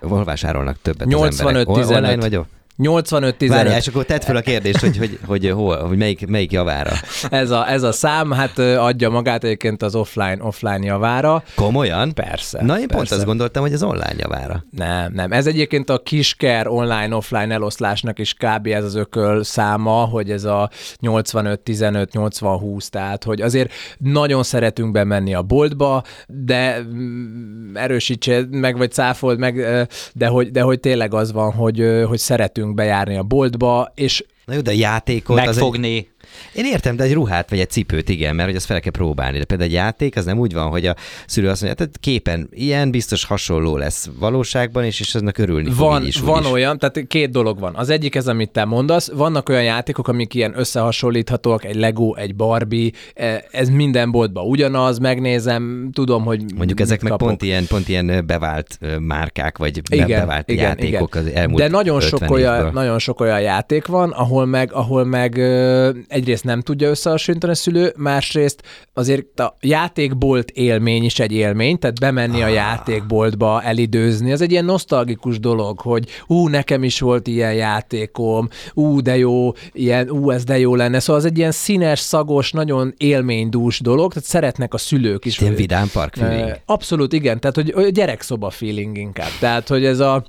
Hol 0.02 0.24
vásárolnak 0.24 0.78
többet 0.82 1.08
85 1.08 1.68
az 1.68 1.80
emberek? 1.80 1.88
15. 1.88 2.04
Online 2.04 2.22
vagy 2.22 2.46
85-15. 2.78 3.46
Várjál, 3.48 3.78
és 3.78 3.88
akkor 3.88 4.06
tedd 4.06 4.22
fel 4.22 4.36
a 4.36 4.42
kérdést, 4.42 4.80
hogy, 4.80 4.98
hogy, 4.98 5.20
hogy, 5.26 5.50
hol, 5.50 5.78
hogy 5.88 5.98
melyik, 5.98 6.28
melyik 6.28 6.52
javára. 6.52 6.92
Ez 7.30 7.50
a, 7.50 7.70
ez 7.70 7.84
a 7.84 7.92
szám, 7.92 8.32
hát 8.32 8.60
adja 8.60 9.10
magát 9.10 9.44
egyébként 9.44 9.82
az 9.84 9.96
offline, 9.96 10.38
offline 10.40 10.86
javára. 10.86 11.44
Komolyan? 11.56 12.14
Persze. 12.14 12.64
Na, 12.64 12.74
én 12.80 12.88
pont 12.88 13.00
persze. 13.00 13.16
azt 13.16 13.26
gondoltam, 13.26 13.62
hogy 13.62 13.74
az 13.74 13.84
online 13.84 14.14
javára. 14.18 14.66
Nem, 14.70 15.14
nem. 15.14 15.32
Ez 15.32 15.48
egyébként 15.48 15.90
a 15.90 15.98
kisker 15.98 16.68
online-offline 16.68 17.54
eloszlásnak 17.54 18.20
is 18.20 18.34
kb. 18.34 18.68
ez 18.68 18.84
az 18.84 18.96
ököl 18.96 19.44
száma, 19.44 20.06
hogy 20.06 20.32
ez 20.32 20.44
a 20.44 20.70
85-15-80-20, 21.02 22.88
tehát 22.88 23.24
hogy 23.24 23.42
azért 23.42 23.72
nagyon 23.98 24.44
szeretünk 24.44 24.92
bemenni 24.92 25.34
a 25.34 25.42
boltba, 25.42 26.04
de 26.28 26.82
mm, 26.82 27.76
erősítse 27.76 28.46
meg, 28.52 28.78
vagy 28.78 28.92
cáfold 28.92 29.40
meg, 29.40 29.88
de 30.14 30.28
hogy, 30.28 30.52
de 30.52 30.62
hogy 30.62 30.80
tényleg 30.80 31.14
az 31.14 31.32
van, 31.32 31.52
hogy, 31.52 32.04
hogy 32.08 32.20
szeretünk 32.20 32.63
bejárni 32.72 33.16
a 33.18 33.24
boltba, 33.24 33.92
és 33.96 34.26
Na 34.46 34.54
jó, 34.54 34.62
de 34.62 34.72
a 34.72 34.74
játékot... 34.74 35.36
az 35.38 35.42
egy- 35.42 35.48
Megfogni, 35.48 36.10
Én 36.54 36.66
értem, 36.66 36.96
de 36.96 37.04
egy 37.04 37.14
ruhát 37.14 37.50
vagy 37.50 37.60
egy 37.60 37.70
cipőt, 37.70 38.10
igen, 38.10 38.36
mert 38.36 38.48
hogy 38.48 38.58
azt 38.58 38.66
fel 38.66 38.80
kell 38.80 38.92
próbálni. 38.92 39.38
De 39.38 39.46
például 39.46 39.70
egy 39.70 39.76
játék, 39.76 40.18
az 40.18 40.26
nem 40.26 40.40
úgy 40.40 40.54
van, 40.54 40.70
hogy 40.70 40.86
a 40.86 40.96
szülő 41.28 41.50
azt 41.50 41.62
mondja, 41.62 41.78
tehát 41.78 42.00
képen 42.00 42.50
ilyen 42.52 42.92
biztos 42.92 43.26
hasonló 43.26 43.78
lesz 43.78 44.10
valóságban, 44.20 44.84
és, 44.84 45.00
és 45.00 45.16
aznak 45.16 45.38
örülni 45.38 45.70
fog 45.70 45.78
Van, 45.78 46.02
így 46.02 46.08
is, 46.08 46.20
van 46.20 46.46
olyan, 46.46 46.78
tehát 46.78 47.08
két 47.08 47.30
dolog 47.30 47.60
van. 47.60 47.76
Az 47.76 47.90
egyik 47.90 48.16
ez, 48.16 48.28
amit 48.28 48.52
te 48.52 48.66
mondasz, 48.66 49.12
vannak 49.12 49.50
olyan 49.50 49.64
játékok, 49.64 50.08
amik 50.08 50.34
ilyen 50.34 50.54
összehasonlíthatóak, 50.56 51.66
egy 51.66 51.76
Lego, 51.76 52.16
egy 52.16 52.36
Barbie, 52.36 52.92
eh, 53.14 53.38
ez 53.52 53.70
minden 53.70 54.12
boltban 54.12 54.46
ugyanaz, 54.46 54.98
megnézem, 54.98 55.90
tudom, 55.94 56.24
hogy 56.24 56.44
Mondjuk 56.56 56.80
ezek 56.80 57.02
meg 57.02 57.12
kapok. 57.12 57.28
pont 57.28 57.42
ilyen, 57.42 57.68
pont 57.68 57.90
ilyen 57.90 58.24
bevált 58.26 58.80
márkák, 59.00 59.58
vagy 59.58 59.82
Igen, 59.90 60.08
bevált 60.08 60.50
igen, 60.50 60.64
játékok 60.64 61.16
igen. 61.16 61.28
az 61.28 61.34
elmúlt 61.34 61.62
De 61.62 61.68
nagyon 61.68 61.96
50 61.96 62.20
sok, 62.20 62.32
olyan, 62.32 62.70
nagyon 62.74 63.00
sok 63.00 63.20
olyan 63.20 63.42
játék 63.42 63.86
van, 63.86 64.12
ahol 64.12 64.46
meg, 64.46 64.74
ahol 64.74 65.04
meg 65.04 65.38
ö, 65.38 65.90
egyrészt 66.24 66.44
nem 66.44 66.62
tudja 66.62 66.90
összehasonlítani 66.90 67.52
a 67.54 67.56
szülő, 67.56 67.94
másrészt 67.98 68.62
azért 68.94 69.40
a 69.40 69.58
játékbolt 69.62 70.50
élmény 70.50 71.04
is 71.04 71.20
egy 71.20 71.32
élmény, 71.32 71.80
tehát 71.80 72.00
bemenni 72.00 72.42
Ah. 72.42 72.48
a 72.48 72.52
játékboltba, 72.54 73.62
elidőzni, 73.62 74.32
az 74.32 74.42
egy 74.42 74.52
ilyen 74.52 74.66
nosztalgikus 74.66 75.40
dolog, 75.40 75.80
hogy 75.80 76.08
ú, 76.28 76.48
nekem 76.48 76.84
is 76.84 77.00
volt 77.00 77.28
ilyen 77.28 77.54
játékom, 77.54 78.50
ú, 78.74 79.02
de 79.02 79.18
jó, 79.18 79.52
ilyen, 79.72 80.10
ú, 80.10 80.30
ez 80.30 80.44
de 80.44 80.60
jó 80.60 80.76
lenne. 80.76 81.00
Szóval 81.00 81.22
az 81.22 81.28
egy 81.28 81.38
ilyen 81.38 81.52
színes, 81.52 82.00
szagos, 82.00 82.52
nagyon 82.52 82.94
élménydús 82.98 83.80
dolog, 83.80 84.14
tehát 84.14 84.30
szeretnek 84.30 84.74
a 84.74 84.78
szülők 84.78 85.26
is. 85.26 85.40
Ilyen 85.40 85.56
vidám 85.56 85.90
park 85.94 86.16
feeling. 86.16 86.60
Abszolút, 86.66 87.14
igen. 87.14 87.40
Tehát, 87.40 87.56
hogy 87.56 87.72
hogy 87.72 87.92
gyerekszoba 87.92 88.50
feeling 88.50 88.98
inkább. 88.98 89.32
Tehát, 89.40 89.68
hogy 89.68 89.86
ez 89.86 90.00
a 90.00 90.26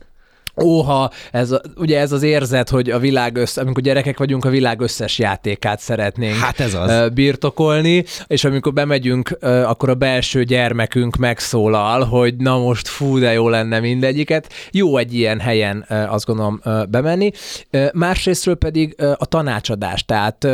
Óha, 0.63 1.11
ez 1.33 1.51
a, 1.51 1.61
ugye 1.77 2.01
ez 2.01 2.13
az 2.13 2.23
érzet, 2.23 2.69
hogy 2.69 2.91
a 2.91 2.99
világ 2.99 3.37
össze, 3.37 3.61
amikor 3.61 3.83
gyerekek 3.83 4.19
vagyunk, 4.19 4.45
a 4.45 4.49
világ 4.49 4.81
összes 4.81 5.19
játékát 5.19 5.81
szeretnénk 5.81 6.37
Hát 6.37 6.61
ez 6.61 6.75
az. 6.75 7.09
birtokolni, 7.09 8.05
és 8.27 8.45
amikor 8.45 8.73
bemegyünk, 8.73 9.39
akkor 9.41 9.89
a 9.89 9.95
belső 9.95 10.45
gyermekünk 10.45 11.17
megszólal, 11.17 12.05
hogy 12.05 12.37
na 12.37 12.59
most 12.59 12.89
fú, 12.89 13.19
de 13.19 13.33
jó 13.33 13.49
lenne 13.49 13.81
mindegyiket. 13.81 14.53
Jó 14.71 14.97
egy 14.97 15.15
ilyen 15.15 15.41
helyen 15.41 15.87
azt 16.09 16.27
gondolom 16.27 16.61
bemenni. 16.89 17.31
Másrésztről 17.93 18.55
pedig 18.55 18.95
a 19.17 19.27
tanácsadás. 19.27 20.05
Tehát 20.05 20.45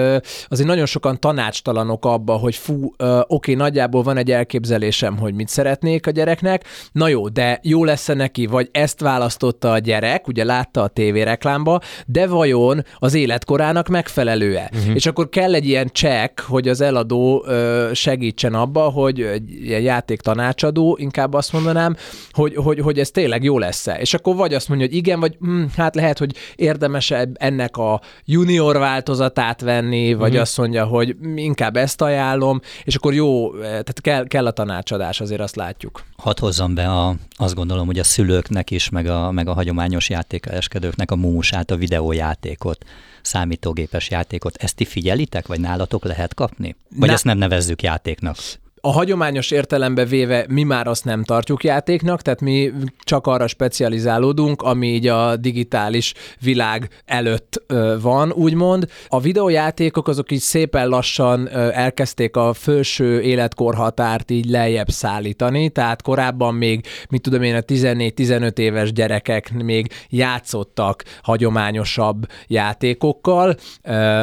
azért 0.48 0.68
nagyon 0.68 0.86
sokan 0.86 1.20
tanácstalanok 1.20 2.04
abba, 2.04 2.32
hogy 2.32 2.54
fú, 2.54 2.94
oké, 3.26 3.54
nagyjából 3.54 4.02
van 4.02 4.16
egy 4.16 4.30
elképzelésem, 4.30 5.18
hogy 5.18 5.34
mit 5.34 5.48
szeretnék 5.48 6.06
a 6.06 6.10
gyereknek, 6.10 6.64
na 6.92 7.08
jó, 7.08 7.28
de 7.28 7.60
jó 7.62 7.84
lesz-e 7.84 8.14
neki, 8.14 8.46
vagy 8.46 8.68
ezt 8.72 9.00
választotta 9.00 9.70
a 9.70 9.78
gyerek, 9.78 9.88
ugye 10.26 10.44
látta 10.44 10.82
a 10.82 10.88
tévéreklámba, 10.88 11.80
de 12.06 12.26
vajon 12.26 12.84
az 12.98 13.14
életkorának 13.14 13.88
megfelelő-e? 13.88 14.70
Uh-huh. 14.74 14.94
És 14.94 15.06
akkor 15.06 15.28
kell 15.28 15.54
egy 15.54 15.66
ilyen 15.66 15.90
check, 15.92 16.40
hogy 16.40 16.68
az 16.68 16.80
eladó 16.80 17.44
ö, 17.46 17.90
segítsen 17.94 18.54
abba, 18.54 18.80
hogy 18.80 19.20
egy 19.20 19.50
ilyen 19.50 19.80
játék 19.80 20.20
tanácsadó, 20.20 20.96
inkább 21.00 21.34
azt 21.34 21.52
mondanám, 21.52 21.96
hogy, 22.30 22.54
hogy, 22.56 22.80
hogy 22.80 22.98
ez 22.98 23.10
tényleg 23.10 23.42
jó 23.42 23.58
lesz-e. 23.58 23.98
És 24.00 24.14
akkor 24.14 24.36
vagy 24.36 24.54
azt 24.54 24.68
mondja, 24.68 24.86
hogy 24.86 24.96
igen, 24.96 25.20
vagy 25.20 25.36
hm, 25.40 25.62
hát 25.76 25.94
lehet, 25.94 26.18
hogy 26.18 26.36
érdemes 26.56 27.12
ennek 27.34 27.76
a 27.76 28.00
junior 28.24 28.78
változatát 28.78 29.60
venni, 29.60 30.14
vagy 30.14 30.28
uh-huh. 30.28 30.40
azt 30.40 30.58
mondja, 30.58 30.84
hogy 30.84 31.16
inkább 31.34 31.76
ezt 31.76 32.02
ajánlom, 32.02 32.60
és 32.84 32.94
akkor 32.94 33.14
jó, 33.14 33.54
eh, 33.54 33.60
tehát 33.60 34.00
kell, 34.00 34.26
kell 34.26 34.46
a 34.46 34.50
tanácsadás, 34.50 35.20
azért 35.20 35.40
azt 35.40 35.56
látjuk. 35.56 36.02
Hadd 36.16 36.40
hozzam 36.40 36.74
be, 36.74 36.88
a, 36.88 37.14
azt 37.36 37.54
gondolom, 37.54 37.86
hogy 37.86 37.98
a 37.98 38.04
szülőknek 38.04 38.70
is, 38.70 38.88
meg 38.88 39.06
a, 39.06 39.30
meg 39.30 39.48
a 39.48 39.54
hagyományos 39.80 40.08
játékereskedőknek 40.08 41.10
a 41.10 41.16
múmusát, 41.16 41.70
a 41.70 41.76
videójátékot, 41.76 42.84
számítógépes 43.22 44.10
játékot. 44.10 44.56
Ezt 44.56 44.74
ti 44.74 44.84
figyelitek, 44.84 45.46
vagy 45.46 45.60
nálatok 45.60 46.04
lehet 46.04 46.34
kapni? 46.34 46.76
Vagy 46.96 47.08
Na- 47.08 47.14
ezt 47.14 47.24
nem 47.24 47.38
nevezzük 47.38 47.82
játéknak? 47.82 48.36
A 48.82 48.92
hagyományos 48.92 49.50
értelembe 49.50 50.04
véve 50.04 50.44
mi 50.48 50.62
már 50.62 50.86
azt 50.86 51.04
nem 51.04 51.24
tartjuk 51.24 51.64
játéknak, 51.64 52.22
tehát 52.22 52.40
mi 52.40 52.72
csak 52.98 53.26
arra 53.26 53.46
specializálódunk, 53.46 54.62
ami 54.62 54.86
így 54.86 55.06
a 55.06 55.36
digitális 55.36 56.14
világ 56.40 56.88
előtt 57.04 57.62
van, 58.00 58.32
úgymond. 58.32 58.86
A 59.08 59.20
videójátékok 59.20 60.08
azok 60.08 60.32
így 60.32 60.40
szépen 60.40 60.88
lassan 60.88 61.48
elkezdték 61.72 62.36
a 62.36 62.52
felső 62.52 63.20
életkorhatárt 63.20 64.30
így 64.30 64.50
lejjebb 64.50 64.88
szállítani, 64.88 65.68
tehát 65.68 66.02
korábban 66.02 66.54
még, 66.54 66.86
mit 67.10 67.22
tudom 67.22 67.42
én, 67.42 67.54
a 67.54 67.60
14-15 67.60 68.58
éves 68.58 68.92
gyerekek 68.92 69.52
még 69.52 69.92
játszottak 70.08 71.04
hagyományosabb 71.22 72.26
játékokkal, 72.46 73.56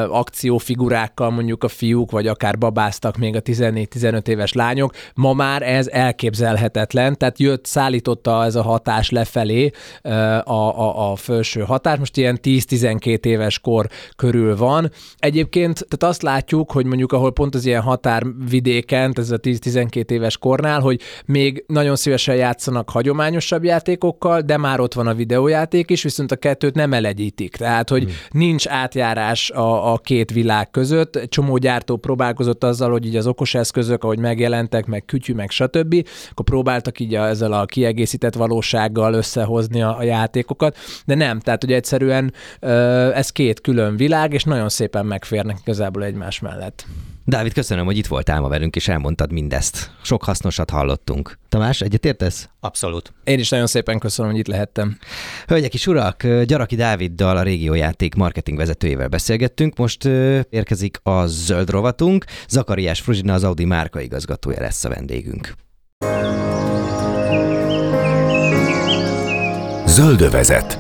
akciófigurákkal 0.10 1.30
mondjuk 1.30 1.64
a 1.64 1.68
fiúk, 1.68 2.12
vagy 2.12 2.28
akár 2.28 2.58
babáztak 2.58 3.18
még 3.18 3.36
a 3.36 3.42
14-15 3.42 4.28
éves 4.28 4.47
lányok. 4.54 4.94
Ma 5.14 5.34
már 5.34 5.62
ez 5.62 5.88
elképzelhetetlen, 5.88 7.18
tehát 7.18 7.40
jött, 7.40 7.66
szállította 7.66 8.44
ez 8.44 8.56
a 8.56 8.62
hatás 8.62 9.10
lefelé 9.10 9.72
a, 10.02 10.52
a, 10.52 11.12
a 11.12 11.16
felső 11.16 11.62
hatás, 11.62 11.98
most 11.98 12.18
ilyen 12.18 12.40
10-12 12.44 13.26
éves 13.26 13.60
kor 13.60 13.90
körül 14.16 14.58
van. 14.58 14.92
Egyébként 15.18 15.86
tehát 15.90 16.14
azt 16.14 16.22
látjuk, 16.22 16.72
hogy 16.72 16.86
mondjuk 16.86 17.12
ahol 17.12 17.32
pont 17.32 17.56
az 17.56 17.66
ilyen 17.66 17.82
határvidéken, 17.82 19.14
ez 19.16 19.32
a 19.32 19.40
10-12 19.40 20.10
éves 20.10 20.38
kornál, 20.38 20.80
hogy 20.80 21.02
még 21.26 21.64
nagyon 21.68 21.96
szívesen 21.96 22.36
játszanak 22.36 22.90
hagyományosabb 22.90 23.64
játékokkal, 23.64 24.42
de 24.42 24.58
már 24.58 24.80
ott 24.80 24.94
van 24.94 25.08
a 25.08 25.14
videójáték 25.14 25.90
is, 25.90 26.04
viszont 26.04 26.32
a 26.32 26.36
kettőt 26.36 26.76
nem 26.76 26.94
elegyítik. 26.94 27.56
Tehát, 27.56 27.90
hogy 27.90 28.04
hmm. 28.04 28.14
nincs 28.32 28.68
átjárás 28.68 29.52
a, 29.52 29.94
a 29.94 29.98
két 29.98 30.32
világ 30.32 30.70
között. 30.70 31.20
Csomó 31.30 31.58
gyártó 31.58 31.98
próbálkozott 31.98 32.64
azzal, 32.64 32.92
hogy 32.92 33.06
így 33.06 33.16
az 33.16 33.28
okos 33.28 33.54
eszközök, 33.54 34.04
ahogy 34.04 34.20
megjelentek, 34.38 34.86
meg 34.86 35.06
kütyű, 35.06 35.34
meg 35.34 35.50
stb., 35.50 36.08
akkor 36.32 36.46
próbáltak 36.46 37.00
így 37.00 37.16
a, 37.16 37.28
ezzel 37.28 37.52
a 37.54 37.66
kiegészített 37.66 38.34
valósággal 38.34 39.14
összehozni 39.14 39.82
a, 39.82 39.98
a 39.98 40.04
játékokat, 40.04 40.78
de 41.06 41.16
nem, 41.16 41.40
tehát 41.40 41.62
hogy 41.62 41.74
egyszerűen 41.74 42.34
ez 43.14 43.30
két 43.30 43.62
külön 43.62 43.96
világ, 43.96 44.34
és 44.34 44.44
nagyon 44.44 44.70
szépen 44.70 45.06
megférnek 45.06 45.58
igazából 45.64 46.04
egymás 46.04 46.40
mellett. 46.40 46.86
Dávid, 47.30 47.54
köszönöm, 47.54 47.86
hogy 47.86 47.98
itt 47.98 48.08
voltál 48.08 48.42
ma 48.42 48.48
velünk, 48.48 48.76
és 48.76 48.88
elmondtad 48.88 49.32
mindezt. 49.32 49.92
Sok 50.04 50.24
hasznosat 50.24 50.70
hallottunk. 50.70 51.38
Tamás, 51.50 51.82
egyetértesz? 51.82 52.50
Abszolút. 52.60 53.14
Én 53.24 53.40
is 53.40 53.50
nagyon 53.50 53.68
szépen 53.68 54.00
köszönöm, 54.00 54.32
hogy 54.32 54.40
itt 54.40 54.48
lehettem. 54.48 54.98
Hölgyek 55.48 55.74
és 55.74 55.88
urak, 55.88 56.28
Gyaraki 56.28 56.76
Dáviddal, 56.76 57.38
a 57.38 57.42
régiójáték 57.42 58.16
marketing 58.16 58.58
vezetőjével 58.58 59.08
beszélgettünk. 59.08 59.78
Most 59.78 60.06
érkezik 60.50 61.00
a 61.04 61.26
zöld 61.26 61.70
rovatunk. 61.70 62.26
Zakariás 62.48 63.00
Fruzsina, 63.00 63.34
az 63.34 63.44
Audi 63.44 63.66
márkaigazgatója 63.66 64.60
lesz 64.60 64.86
a 64.86 64.90
vendégünk. 64.90 65.54
Zöldövezet. 69.86 70.77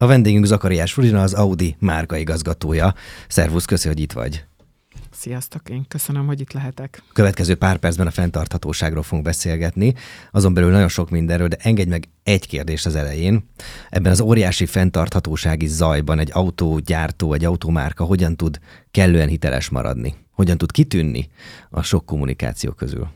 A 0.00 0.06
vendégünk 0.06 0.44
Zakariás 0.44 0.92
Fruzsina, 0.92 1.22
az 1.22 1.32
Audi 1.34 1.76
márkaigazgatója. 1.78 2.94
Szervusz, 3.28 3.64
köszi, 3.64 3.88
hogy 3.88 4.00
itt 4.00 4.12
vagy. 4.12 4.44
Sziasztok, 5.10 5.68
én 5.68 5.84
köszönöm, 5.88 6.26
hogy 6.26 6.40
itt 6.40 6.52
lehetek. 6.52 7.02
Következő 7.12 7.54
pár 7.54 7.76
percben 7.76 8.06
a 8.06 8.10
fenntarthatóságról 8.10 9.02
fogunk 9.02 9.26
beszélgetni, 9.26 9.94
azon 10.30 10.54
belül 10.54 10.70
nagyon 10.70 10.88
sok 10.88 11.10
mindenről, 11.10 11.48
de 11.48 11.56
engedj 11.60 11.90
meg 11.90 12.08
egy 12.22 12.46
kérdést 12.46 12.86
az 12.86 12.94
elején. 12.94 13.48
Ebben 13.90 14.12
az 14.12 14.20
óriási 14.20 14.66
fenntarthatósági 14.66 15.66
zajban 15.66 16.18
egy 16.18 16.30
autógyártó, 16.32 17.32
egy 17.32 17.44
automárka 17.44 18.04
hogyan 18.04 18.36
tud 18.36 18.58
kellően 18.90 19.28
hiteles 19.28 19.68
maradni? 19.68 20.14
Hogyan 20.30 20.58
tud 20.58 20.72
kitűnni 20.72 21.30
a 21.70 21.82
sok 21.82 22.06
kommunikáció 22.06 22.72
közül? 22.72 23.08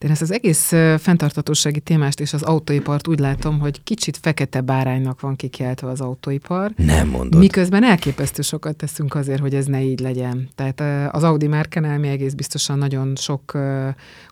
Én 0.00 0.10
ezt 0.10 0.22
az 0.22 0.32
egész 0.32 0.68
fenntartatósági 0.98 1.80
témást 1.80 2.20
és 2.20 2.32
az 2.32 2.42
autóipart 2.42 3.08
úgy 3.08 3.18
látom, 3.18 3.58
hogy 3.58 3.82
kicsit 3.82 4.16
fekete 4.16 4.60
báránynak 4.60 5.20
van 5.20 5.36
kikeltve 5.36 5.88
az 5.88 6.00
autóipar. 6.00 6.72
Nem 6.76 7.08
mondod. 7.08 7.40
Miközben 7.40 7.84
elképesztő 7.84 8.42
sokat 8.42 8.76
teszünk 8.76 9.14
azért, 9.14 9.40
hogy 9.40 9.54
ez 9.54 9.66
ne 9.66 9.82
így 9.82 10.00
legyen. 10.00 10.48
Tehát 10.54 11.14
az 11.14 11.22
Audi 11.22 11.46
márkánál 11.46 11.98
mi 11.98 12.08
egész 12.08 12.32
biztosan 12.32 12.78
nagyon 12.78 13.16
sok, 13.16 13.58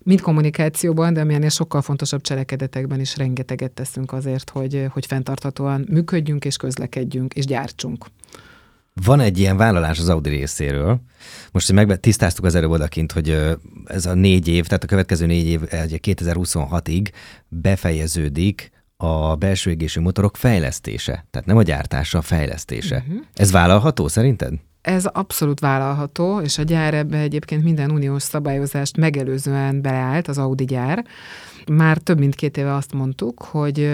mind 0.03 0.21
kommunikációban, 0.21 1.13
de 1.13 1.21
amilyen 1.21 1.49
sokkal 1.49 1.83
fontosabb 1.83 2.21
cselekedetekben 2.21 3.01
is 3.01 3.17
rengeteget 3.17 3.71
teszünk 3.71 4.13
azért, 4.13 4.51
hogy, 4.51 4.87
hogy 4.91 5.07
fenntarthatóan 5.07 5.87
működjünk 5.91 6.45
és 6.45 6.57
közlekedjünk 6.57 7.35
és 7.35 7.45
gyártsunk. 7.45 8.07
Van 9.05 9.21
egy 9.21 9.39
ilyen 9.39 9.57
vállalás 9.57 9.99
az 9.99 10.09
Audi 10.09 10.29
részéről. 10.29 11.01
Most, 11.53 11.67
hogy 11.67 11.87
meg 11.87 12.01
tisztáztuk 12.01 12.45
az 12.45 12.55
előbb 12.55 12.71
odakint, 12.71 13.13
hogy 13.13 13.57
ez 13.85 14.07
a 14.07 14.15
négy 14.15 14.49
év, 14.49 14.67
tehát 14.67 14.85
a 14.85 14.87
következő 14.87 15.27
négy 15.27 15.47
év 15.47 15.61
2026-ig 15.71 17.11
befejeződik 17.49 18.71
a 18.97 19.37
belső 19.37 19.71
égésű 19.71 20.01
motorok 20.01 20.37
fejlesztése. 20.37 21.27
Tehát 21.31 21.47
nem 21.47 21.57
a 21.57 21.63
gyártása, 21.63 22.19
a 22.19 22.23
fejlesztése. 22.23 22.97
Uh-huh. 22.97 23.25
Ez 23.35 23.51
vállalható 23.51 24.09
szerinted? 24.09 24.53
Ez 24.81 25.05
abszolút 25.07 25.61
vállalható, 25.61 26.41
és 26.41 26.59
a 26.59 26.63
gyár 26.63 26.95
ebbe 26.95 27.19
egyébként 27.19 27.63
minden 27.63 27.91
uniós 27.91 28.23
szabályozást 28.23 28.97
megelőzően 28.97 29.83
beleállt, 29.83 30.29
az 30.29 30.39
Audi 30.39 30.65
gyár. 30.65 31.05
Már 31.73 31.99
több 31.99 32.19
mint 32.19 32.35
két 32.35 32.57
éve 32.57 32.75
azt 32.75 32.93
mondtuk, 32.93 33.43
hogy 33.43 33.91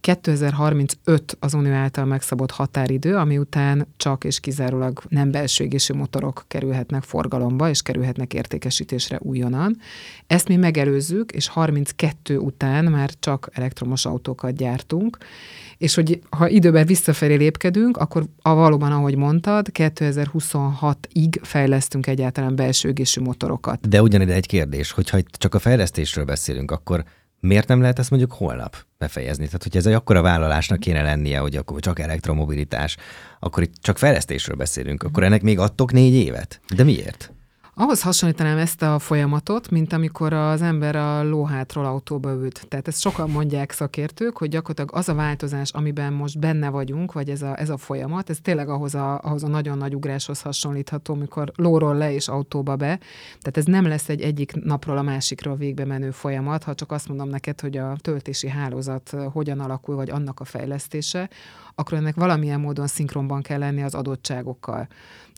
2035 0.00 1.36
az 1.40 1.54
Unió 1.54 1.72
által 1.72 2.04
megszabott 2.04 2.50
határidő, 2.50 3.16
ami 3.16 3.38
után 3.38 3.86
csak 3.96 4.24
és 4.24 4.40
kizárólag 4.40 5.02
nem 5.08 5.30
belső 5.30 5.64
égésű 5.64 5.94
motorok 5.94 6.44
kerülhetnek 6.48 7.02
forgalomba, 7.02 7.68
és 7.68 7.82
kerülhetnek 7.82 8.34
értékesítésre 8.34 9.18
újonnan. 9.22 9.76
Ezt 10.26 10.48
mi 10.48 10.56
megelőzzük, 10.56 11.32
és 11.32 11.48
32 11.48 12.38
után 12.38 12.84
már 12.84 13.10
csak 13.20 13.48
elektromos 13.52 14.04
autókat 14.04 14.56
gyártunk, 14.56 15.18
és 15.78 15.94
hogy 15.94 16.20
ha 16.30 16.48
időben 16.48 16.86
visszafelé 16.86 17.34
lépkedünk, 17.34 17.96
akkor 17.96 18.24
a 18.42 18.54
valóban, 18.54 18.92
ahogy 18.92 19.16
mondtad, 19.16 19.66
2026-ig 19.72 21.38
fejlesztünk 21.42 22.06
egyáltalán 22.06 22.56
belső 22.56 22.88
égésű 22.88 23.20
motorokat. 23.20 23.88
De 23.88 24.02
ugyanide 24.02 24.34
egy 24.34 24.46
kérdés, 24.46 24.90
hogyha 24.90 25.18
csak 25.30 25.54
a 25.54 25.58
fejlesztésről 25.58 26.24
beszélünk, 26.24 26.70
akkor 26.70 27.04
miért 27.40 27.68
nem 27.68 27.80
lehet 27.80 27.98
ezt 27.98 28.10
mondjuk 28.10 28.32
holnap 28.32 28.76
befejezni? 28.98 29.44
Tehát, 29.44 29.62
hogy 29.62 29.76
ez 29.76 29.86
egy 29.86 29.92
akkora 29.92 30.22
vállalásnak 30.22 30.80
kéne 30.80 31.02
lennie, 31.02 31.38
hogy 31.38 31.56
akkor 31.56 31.80
csak 31.80 31.98
elektromobilitás, 31.98 32.96
akkor 33.40 33.62
itt 33.62 33.74
csak 33.80 33.98
fejlesztésről 33.98 34.56
beszélünk, 34.56 35.02
akkor 35.02 35.22
ennek 35.22 35.42
még 35.42 35.58
adtok 35.58 35.92
négy 35.92 36.14
évet? 36.14 36.60
De 36.74 36.84
miért? 36.84 37.32
Ahhoz 37.80 38.02
hasonlítanám 38.02 38.58
ezt 38.58 38.82
a 38.82 38.98
folyamatot, 38.98 39.70
mint 39.70 39.92
amikor 39.92 40.32
az 40.32 40.62
ember 40.62 40.96
a 40.96 41.22
lóhátról 41.22 41.84
autóba 41.84 42.32
ült. 42.32 42.66
Tehát 42.68 42.88
ezt 42.88 43.00
sokan 43.00 43.30
mondják 43.30 43.72
szakértők, 43.72 44.36
hogy 44.36 44.48
gyakorlatilag 44.48 44.90
az 44.94 45.08
a 45.08 45.14
változás, 45.14 45.70
amiben 45.70 46.12
most 46.12 46.38
benne 46.38 46.68
vagyunk, 46.68 47.12
vagy 47.12 47.30
ez 47.30 47.42
a, 47.42 47.58
ez 47.60 47.70
a 47.70 47.76
folyamat, 47.76 48.30
ez 48.30 48.38
tényleg 48.42 48.68
ahhoz 48.68 48.94
a, 48.94 49.20
ahhoz 49.22 49.44
a 49.44 49.48
nagyon 49.48 49.78
nagy 49.78 49.94
ugráshoz 49.94 50.40
hasonlítható, 50.40 51.14
amikor 51.14 51.52
lóról 51.56 51.94
le 51.94 52.12
és 52.12 52.28
autóba 52.28 52.76
be. 52.76 52.98
Tehát 53.40 53.56
ez 53.56 53.64
nem 53.64 53.86
lesz 53.86 54.08
egy 54.08 54.20
egyik 54.20 54.52
napról 54.64 54.98
a 54.98 55.02
másikra 55.02 55.54
végbe 55.54 55.84
menő 55.84 56.10
folyamat, 56.10 56.64
ha 56.64 56.74
csak 56.74 56.92
azt 56.92 57.08
mondom 57.08 57.28
neked, 57.28 57.60
hogy 57.60 57.76
a 57.76 57.96
töltési 58.00 58.48
hálózat 58.48 59.16
hogyan 59.32 59.60
alakul, 59.60 59.94
vagy 59.94 60.10
annak 60.10 60.40
a 60.40 60.44
fejlesztése, 60.44 61.28
akkor 61.74 61.98
ennek 61.98 62.14
valamilyen 62.14 62.60
módon 62.60 62.86
szinkronban 62.86 63.42
kell 63.42 63.58
lenni 63.58 63.82
az 63.82 63.94
adottságokkal. 63.94 64.88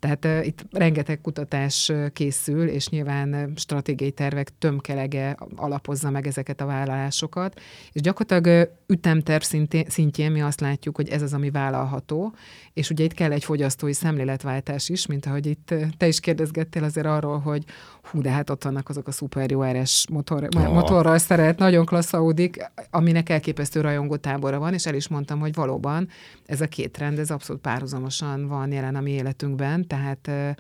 Tehát 0.01 0.25
uh, 0.25 0.47
itt 0.47 0.65
rengeteg 0.71 1.21
kutatás 1.21 1.93
készül, 2.13 2.69
és 2.69 2.89
nyilván 2.89 3.53
stratégiai 3.57 4.11
tervek 4.11 4.51
tömkelege 4.59 5.37
alapozza 5.57 6.11
meg 6.11 6.27
ezeket 6.27 6.61
a 6.61 6.67
vállalásokat, 6.67 7.61
és 7.93 8.01
gyakorlatilag 8.01 8.69
uh, 8.69 8.77
ütemterv 8.87 9.43
szintén, 9.43 9.85
szintjén 9.89 10.31
mi 10.31 10.43
azt 10.43 10.61
látjuk, 10.61 10.97
hogy 10.97 11.09
ez 11.09 11.23
az, 11.23 11.33
ami 11.33 11.51
vállalható, 11.51 12.35
és 12.73 12.91
ugye 12.91 13.05
itt 13.05 13.15
kell 13.15 13.33
egy 13.33 13.45
fogyasztói 13.45 13.93
szemléletváltás 13.93 14.89
is, 14.89 15.07
mint 15.07 15.27
ahogy 15.27 15.47
itt 15.47 15.75
te 15.97 16.07
is 16.07 16.21
kérdezgettél 16.21 16.85
azért 16.85 17.07
arról, 17.07 17.39
hogy 17.39 17.65
hú, 18.03 18.21
de 18.21 18.31
hát 18.31 18.51
ott 18.51 18.65
vannak 18.65 18.89
azok 18.89 19.07
a 19.07 19.11
szuper 19.11 19.51
jó 19.51 19.63
RS 19.63 20.07
motor, 20.09 20.49
oh. 20.57 20.73
motorral 20.73 21.19
szeret, 21.19 21.59
nagyon 21.59 21.87
klassz 21.87 22.13
Audik, 22.13 22.71
aminek 22.91 23.29
elképesztő 23.29 23.81
rajongó 23.81 24.17
tábora 24.17 24.59
van, 24.59 24.75
és 24.75 24.87
el 24.87 24.95
is 24.95 25.09
mondtam, 25.09 25.39
hogy 25.41 25.55
valóban 25.55 26.09
ez 26.47 26.61
a 26.61 26.67
két 26.67 26.93
trend, 26.93 27.19
ez 27.19 27.31
abszolút 27.31 27.63
párhuzamosan 27.63 28.49
van 28.49 28.73
jelen 28.73 28.95
a 28.95 29.01
mi 29.01 29.11
életünkben, 29.11 29.87
tehát 29.91 30.57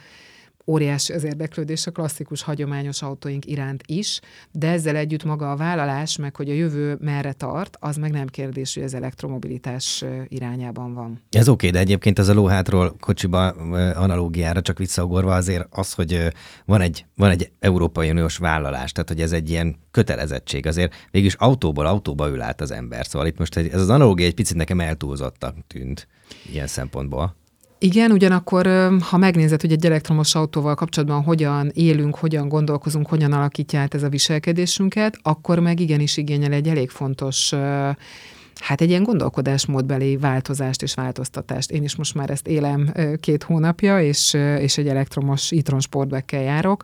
óriási 0.66 1.12
az 1.12 1.24
érdeklődés 1.24 1.86
a 1.86 1.90
klasszikus, 1.90 2.42
hagyományos 2.42 3.02
autóink 3.02 3.46
iránt 3.46 3.82
is, 3.86 4.20
de 4.52 4.68
ezzel 4.70 4.96
együtt 4.96 5.24
maga 5.24 5.50
a 5.50 5.56
vállalás, 5.56 6.16
meg 6.16 6.36
hogy 6.36 6.50
a 6.50 6.52
jövő 6.52 6.96
merre 7.00 7.32
tart, 7.32 7.76
az 7.80 7.96
meg 7.96 8.10
nem 8.10 8.26
kérdés, 8.26 8.74
hogy 8.74 8.82
az 8.82 8.94
elektromobilitás 8.94 10.04
irányában 10.28 10.94
van. 10.94 11.20
Ez 11.30 11.48
oké, 11.48 11.66
okay, 11.66 11.70
de 11.70 11.78
egyébként 11.78 12.18
ez 12.18 12.28
a 12.28 12.34
lóhátról 12.34 12.96
kocsiba 13.00 13.48
analógiára 13.94 14.60
csak 14.60 14.78
visszaugorva 14.78 15.34
azért 15.34 15.66
az, 15.70 15.92
hogy 15.92 16.28
van 16.64 16.80
egy, 16.80 17.04
van 17.16 17.30
egy 17.30 17.50
Európai 17.58 18.10
Uniós 18.10 18.36
vállalás, 18.36 18.92
tehát 18.92 19.08
hogy 19.08 19.20
ez 19.20 19.32
egy 19.32 19.50
ilyen 19.50 19.76
kötelezettség, 19.90 20.66
azért 20.66 20.94
végülis 21.10 21.34
autóból 21.34 21.86
autóba 21.86 22.28
ül 22.28 22.40
át 22.40 22.60
az 22.60 22.70
ember, 22.70 23.06
szóval 23.06 23.26
itt 23.26 23.38
most 23.38 23.56
ez 23.56 23.80
az 23.80 23.90
analógia 23.90 24.26
egy 24.26 24.34
picit 24.34 24.56
nekem 24.56 24.80
eltúlzottak 24.80 25.56
tűnt 25.66 26.08
ilyen 26.52 26.66
szempontból. 26.66 27.38
Igen, 27.82 28.10
ugyanakkor, 28.10 28.66
ha 29.00 29.16
megnézed, 29.16 29.60
hogy 29.60 29.72
egy 29.72 29.86
elektromos 29.86 30.34
autóval 30.34 30.74
kapcsolatban 30.74 31.22
hogyan 31.22 31.70
élünk, 31.74 32.16
hogyan 32.16 32.48
gondolkozunk, 32.48 33.08
hogyan 33.08 33.32
alakítja 33.32 33.80
át 33.80 33.94
ez 33.94 34.02
a 34.02 34.08
viselkedésünket, 34.08 35.18
akkor 35.22 35.58
meg 35.58 35.80
igenis 35.80 36.16
igényel 36.16 36.52
egy 36.52 36.68
elég 36.68 36.90
fontos 36.90 37.52
hát 38.60 38.80
egy 38.80 38.88
ilyen 38.88 39.02
gondolkodásmódbeli 39.02 40.16
változást 40.16 40.82
és 40.82 40.94
változtatást. 40.94 41.70
Én 41.70 41.82
is 41.82 41.96
most 41.96 42.14
már 42.14 42.30
ezt 42.30 42.46
élem 42.46 42.92
két 43.20 43.42
hónapja, 43.42 44.00
és, 44.02 44.34
és 44.58 44.78
egy 44.78 44.88
elektromos 44.88 45.50
e-tron 45.50 45.80
sportbekkel 45.80 46.42
járok, 46.42 46.82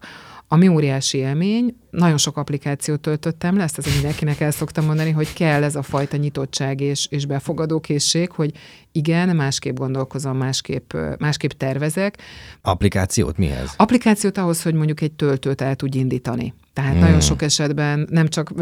ami 0.48 0.68
óriási 0.68 1.18
élmény, 1.18 1.76
nagyon 1.96 2.16
sok 2.16 2.36
applikációt 2.36 3.00
töltöttem 3.00 3.56
le, 3.56 3.62
ezt 3.62 3.78
azért 3.78 3.94
mindenkinek 3.94 4.40
el 4.40 4.50
szoktam 4.50 4.84
mondani, 4.84 5.10
hogy 5.10 5.32
kell 5.32 5.62
ez 5.62 5.76
a 5.76 5.82
fajta 5.82 6.16
nyitottság 6.16 6.80
és, 6.80 7.06
és 7.10 7.26
befogadókészség, 7.26 8.30
hogy 8.30 8.52
igen, 8.92 9.36
másképp 9.36 9.76
gondolkozom, 9.76 10.36
másképp, 10.36 10.92
másképp 11.18 11.50
tervezek. 11.50 12.18
Applikációt 12.62 13.36
mihez? 13.36 13.74
Applikációt 13.76 14.38
ahhoz, 14.38 14.62
hogy 14.62 14.74
mondjuk 14.74 15.00
egy 15.00 15.12
töltőt 15.12 15.60
el 15.60 15.74
tudj 15.74 15.98
indítani. 15.98 16.54
Tehát 16.72 16.92
hmm. 16.92 17.00
nagyon 17.00 17.20
sok 17.20 17.42
esetben 17.42 18.06
nem 18.10 18.28
csak 18.28 18.52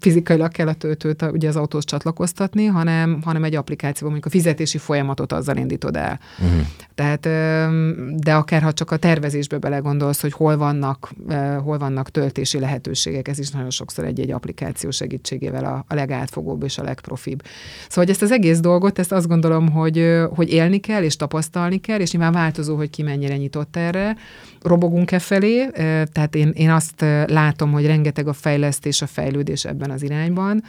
fizikailag 0.00 0.50
kell 0.50 0.68
a 0.68 0.72
töltőt 0.72 1.22
ugye 1.22 1.48
az 1.48 1.56
autós 1.56 1.84
csatlakoztatni, 1.84 2.64
hanem, 2.64 3.20
hanem 3.24 3.44
egy 3.44 3.54
applikációban 3.54 4.10
mondjuk 4.12 4.34
a 4.34 4.36
fizetési 4.38 4.78
folyamatot 4.78 5.32
azzal 5.32 5.56
indítod 5.56 5.96
el. 5.96 6.20
Hmm. 6.36 6.68
Tehát, 6.94 7.20
de 8.16 8.34
akár 8.34 8.62
ha 8.62 8.72
csak 8.72 8.90
a 8.90 8.96
tervezésbe 8.96 9.58
belegondolsz, 9.58 10.20
hogy 10.20 10.32
hol 10.32 10.56
vannak, 10.56 11.12
hol 11.62 11.78
vannak 11.78 12.10
töltési 12.10 12.58
lehetőségek, 12.58 12.81
ez 13.22 13.38
is 13.38 13.50
nagyon 13.50 13.70
sokszor 13.70 14.04
egy-egy 14.04 14.30
applikáció 14.30 14.90
segítségével 14.90 15.64
a, 15.64 15.84
a 15.88 15.94
legátfogóbb 15.94 16.62
és 16.62 16.78
a 16.78 16.82
legprofibb. 16.82 17.42
Szóval, 17.88 18.04
hogy 18.04 18.10
ezt 18.10 18.22
az 18.22 18.30
egész 18.30 18.60
dolgot, 18.60 18.98
ezt 18.98 19.12
azt 19.12 19.28
gondolom, 19.28 19.70
hogy, 19.70 20.16
hogy 20.34 20.52
élni 20.52 20.78
kell, 20.78 21.02
és 21.02 21.16
tapasztalni 21.16 21.80
kell, 21.80 22.00
és 22.00 22.12
nyilván 22.12 22.32
változó, 22.32 22.76
hogy 22.76 22.90
ki 22.90 23.02
mennyire 23.02 23.36
nyitott 23.36 23.76
erre. 23.76 24.16
Robogunk-e 24.60 25.18
felé, 25.18 25.66
tehát 26.12 26.34
én, 26.34 26.48
én 26.48 26.70
azt 26.70 27.00
látom, 27.26 27.72
hogy 27.72 27.86
rengeteg 27.86 28.28
a 28.28 28.32
fejlesztés, 28.32 29.02
a 29.02 29.06
fejlődés 29.06 29.64
ebben 29.64 29.90
az 29.90 30.02
irányban. 30.02 30.62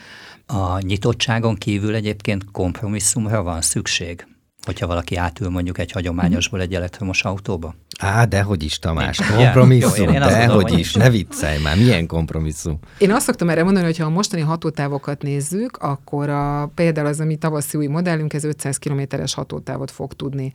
A 0.45 0.79
nyitottságon 0.79 1.55
kívül 1.55 1.95
egyébként 1.95 2.51
kompromisszumra 2.51 3.43
van 3.43 3.61
szükség? 3.61 4.25
hogyha 4.65 4.87
valaki 4.87 5.15
átül 5.15 5.49
mondjuk 5.49 5.77
egy 5.77 5.91
hagyományosból 5.91 6.61
egy 6.61 6.75
elektromos 6.75 7.23
autóba? 7.23 7.75
Á, 7.99 8.25
dehogy 8.25 8.63
is, 8.63 8.79
Tamás. 8.79 9.19
Kompromisszum, 9.37 10.13
Jó, 10.13 10.19
dehogy 10.19 10.79
is. 10.79 10.93
Ne 10.93 11.09
viccelj 11.09 11.61
már, 11.61 11.77
milyen 11.77 12.07
kompromisszum? 12.07 12.79
Én 12.97 13.11
azt 13.11 13.25
szoktam 13.25 13.49
erre 13.49 13.63
mondani, 13.63 13.85
hogy 13.85 13.97
ha 13.97 14.05
a 14.05 14.09
mostani 14.09 14.41
hatótávokat 14.41 15.21
nézzük, 15.21 15.77
akkor 15.77 16.29
a, 16.29 16.71
például 16.75 17.07
az, 17.07 17.19
ami 17.19 17.35
tavaszi 17.35 17.77
új 17.77 17.87
modellünk, 17.87 18.33
ez 18.33 18.43
500 18.43 18.77
kilométeres 18.77 19.33
hatótávot 19.33 19.91
fog 19.91 20.13
tudni 20.13 20.53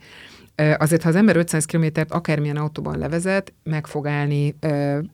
Azért, 0.77 1.01
ha 1.01 1.09
az 1.09 1.15
ember 1.15 1.35
500 1.35 1.65
kilométert 1.65 2.11
akármilyen 2.11 2.57
autóban 2.57 2.97
levezet, 2.97 3.53
meg 3.63 3.87
fog 3.87 4.07
állni 4.07 4.55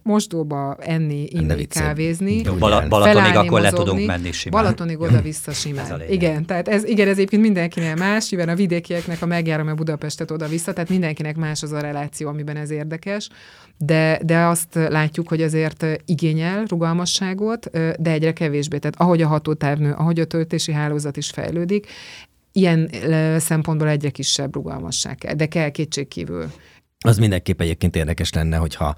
mosdóba, 0.04 0.78
enni, 0.80 1.28
inni, 1.30 1.66
kávézni. 1.66 2.42
Jó, 2.44 2.54
Bal- 2.54 2.90
Balatonig 2.90 3.36
akkor 3.36 3.62
le 3.62 3.70
tudunk 3.70 4.06
menni 4.06 4.32
simán. 4.32 4.64
Balatonig 4.64 5.00
oda-vissza 5.00 5.52
simán. 5.52 6.02
igen, 6.10 6.46
tehát 6.46 6.68
ez, 6.68 6.84
igen, 6.84 7.08
ez 7.08 7.18
egyébként 7.18 7.42
mindenkinél 7.42 7.96
más, 7.96 8.30
mivel 8.30 8.50
a 8.50 8.56
vidékieknek 8.56 9.22
a 9.22 9.26
megjárom 9.26 9.68
a 9.68 9.74
Budapestet 9.74 10.32
oda-vissza, 10.32 10.74
tehát 10.74 10.90
mindenkinek 10.90 11.36
más 11.36 11.64
az 11.64 11.72
a 11.72 11.80
reláció, 11.80 12.28
amiben 12.28 12.58
ez 12.58 12.70
érdekes, 12.70 13.30
de, 13.78 14.20
de 14.24 14.40
azt 14.40 14.74
látjuk, 14.74 15.28
hogy 15.28 15.42
azért 15.42 15.86
igényel 16.06 16.64
rugalmasságot, 16.68 17.70
de 18.00 18.12
egyre 18.12 18.34
kevésbé. 18.34 18.78
Tehát 18.78 18.96
ahogy 19.00 19.22
a 19.22 19.28
hatótávnő, 19.28 19.92
ahogy 19.92 20.20
a 20.20 20.26
töltési 20.26 20.72
hálózat 20.72 21.18
is 21.18 21.30
fejlődik, 21.30 21.88
ilyen 22.56 22.89
szempontból 23.39 23.88
egyre 23.88 24.10
kisebb 24.10 24.56
rugalmasság 24.56 25.15
kell, 25.15 25.34
de 25.34 25.46
kell 25.46 25.70
kétségkívül. 25.70 26.52
Az 27.00 27.18
mindenképp 27.18 27.62
egyébként 27.62 27.96
érdekes 27.96 28.34
lenne, 28.34 28.58
hogyha 28.58 28.96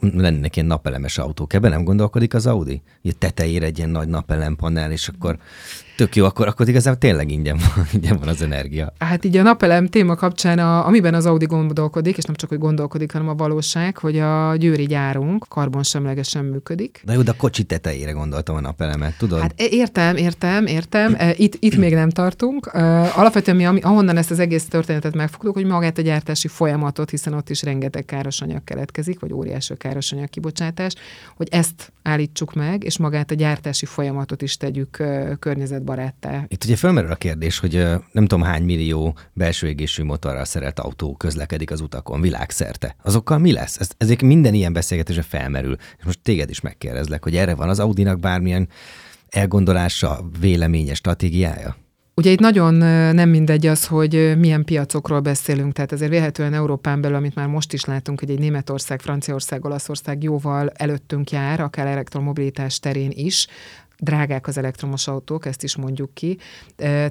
lennének 0.00 0.56
ilyen 0.56 0.68
napelemes 0.68 1.18
autók. 1.18 1.52
Ebben 1.52 1.70
nem 1.70 1.84
gondolkodik 1.84 2.34
az 2.34 2.46
Audi? 2.46 2.82
Hogy 3.02 3.16
tetejére 3.16 3.66
egy 3.66 3.78
ilyen 3.78 3.90
nagy 3.90 4.08
napelempanel, 4.08 4.92
és 4.92 5.08
akkor 5.08 5.38
tök 6.02 6.16
jó, 6.16 6.24
akkor, 6.24 6.46
akkor 6.46 6.68
igazából 6.68 6.98
tényleg 6.98 7.30
ingyen 7.30 7.56
van, 7.56 7.86
ingyen 7.94 8.16
van 8.18 8.28
az 8.28 8.42
energia. 8.42 8.92
Hát 8.98 9.24
így 9.24 9.36
a 9.36 9.42
napelem 9.42 9.86
téma 9.86 10.14
kapcsán, 10.14 10.58
a, 10.58 10.86
amiben 10.86 11.14
az 11.14 11.26
Audi 11.26 11.46
gondolkodik, 11.46 12.16
és 12.16 12.24
nem 12.24 12.34
csak, 12.34 12.48
hogy 12.48 12.58
gondolkodik, 12.58 13.12
hanem 13.12 13.28
a 13.28 13.34
valóság, 13.34 13.98
hogy 13.98 14.18
a 14.18 14.56
győri 14.56 14.86
gyárunk 14.86 15.44
karbonsemlegesen 15.48 16.44
működik. 16.44 17.02
Na 17.04 17.12
jó, 17.12 17.22
de 17.22 17.30
a 17.30 17.34
kocsi 17.34 17.62
tetejére 17.62 18.10
gondoltam 18.10 18.56
a 18.56 18.60
napelemet, 18.60 19.18
tudod? 19.18 19.40
Hát 19.40 19.54
értem, 19.56 20.16
értem, 20.16 20.66
értem. 20.66 21.16
Itt, 21.36 21.56
itt 21.58 21.76
még 21.76 21.94
nem 21.94 22.10
tartunk. 22.10 22.66
Alapvetően 23.14 23.56
mi, 23.56 23.80
ahonnan 23.80 24.16
ezt 24.16 24.30
az 24.30 24.38
egész 24.38 24.64
történetet 24.64 25.14
megfogtuk, 25.14 25.54
hogy 25.54 25.64
magát 25.64 25.98
a 25.98 26.02
gyártási 26.02 26.48
folyamatot, 26.48 27.10
hiszen 27.10 27.32
ott 27.32 27.50
is 27.50 27.62
rengeteg 27.62 28.04
káros 28.04 28.40
anyag 28.40 28.64
keletkezik, 28.64 29.20
vagy 29.20 29.32
óriási 29.32 29.76
káros 29.76 30.12
anyag 30.12 30.28
kibocsátás, 30.28 30.94
hogy 31.36 31.48
ezt 31.50 31.92
állítsuk 32.02 32.54
meg, 32.54 32.84
és 32.84 32.98
magát 32.98 33.30
a 33.30 33.34
gyártási 33.34 33.86
folyamatot 33.86 34.42
is 34.42 34.56
tegyük 34.56 35.02
környezetbaráttá. 35.92 36.44
Itt 36.48 36.64
ugye 36.64 36.76
felmerül 36.76 37.10
a 37.10 37.16
kérdés, 37.16 37.58
hogy 37.58 37.72
nem 38.12 38.26
tudom 38.26 38.42
hány 38.42 38.62
millió 38.62 39.16
belső 39.32 39.68
égésű 39.68 40.02
motorral 40.02 40.44
szerelt 40.44 40.78
autó 40.78 41.14
közlekedik 41.16 41.70
az 41.70 41.80
utakon 41.80 42.20
világszerte. 42.20 42.96
Azokkal 43.02 43.38
mi 43.38 43.52
lesz? 43.52 43.78
Ez, 43.78 43.90
ezek 43.96 44.22
minden 44.22 44.54
ilyen 44.54 44.72
beszélgetésre 44.72 45.22
felmerül. 45.22 45.76
És 45.98 46.04
most 46.04 46.20
téged 46.22 46.50
is 46.50 46.60
megkérdezlek, 46.60 47.22
hogy 47.22 47.36
erre 47.36 47.54
van 47.54 47.68
az 47.68 47.80
Audinak 47.80 48.20
bármilyen 48.20 48.68
elgondolása, 49.28 50.28
véleménye, 50.40 50.94
stratégiája? 50.94 51.76
Ugye 52.14 52.30
itt 52.30 52.38
nagyon 52.38 52.74
nem 53.14 53.28
mindegy 53.28 53.66
az, 53.66 53.86
hogy 53.86 54.38
milyen 54.38 54.64
piacokról 54.64 55.20
beszélünk, 55.20 55.72
tehát 55.72 55.92
azért 55.92 56.10
véletlenül 56.10 56.54
Európán 56.54 57.00
belül, 57.00 57.16
amit 57.16 57.34
már 57.34 57.46
most 57.46 57.72
is 57.72 57.84
látunk, 57.84 58.20
hogy 58.20 58.30
egy 58.30 58.38
Németország, 58.38 59.00
Franciaország, 59.00 59.64
Olaszország 59.64 60.22
jóval 60.22 60.70
előttünk 60.74 61.30
jár, 61.30 61.60
akár 61.60 61.86
elektromobilitás 61.86 62.78
terén 62.78 63.10
is, 63.14 63.46
drágák 64.02 64.46
az 64.46 64.58
elektromos 64.58 65.08
autók, 65.08 65.46
ezt 65.46 65.62
is 65.62 65.76
mondjuk 65.76 66.14
ki. 66.14 66.38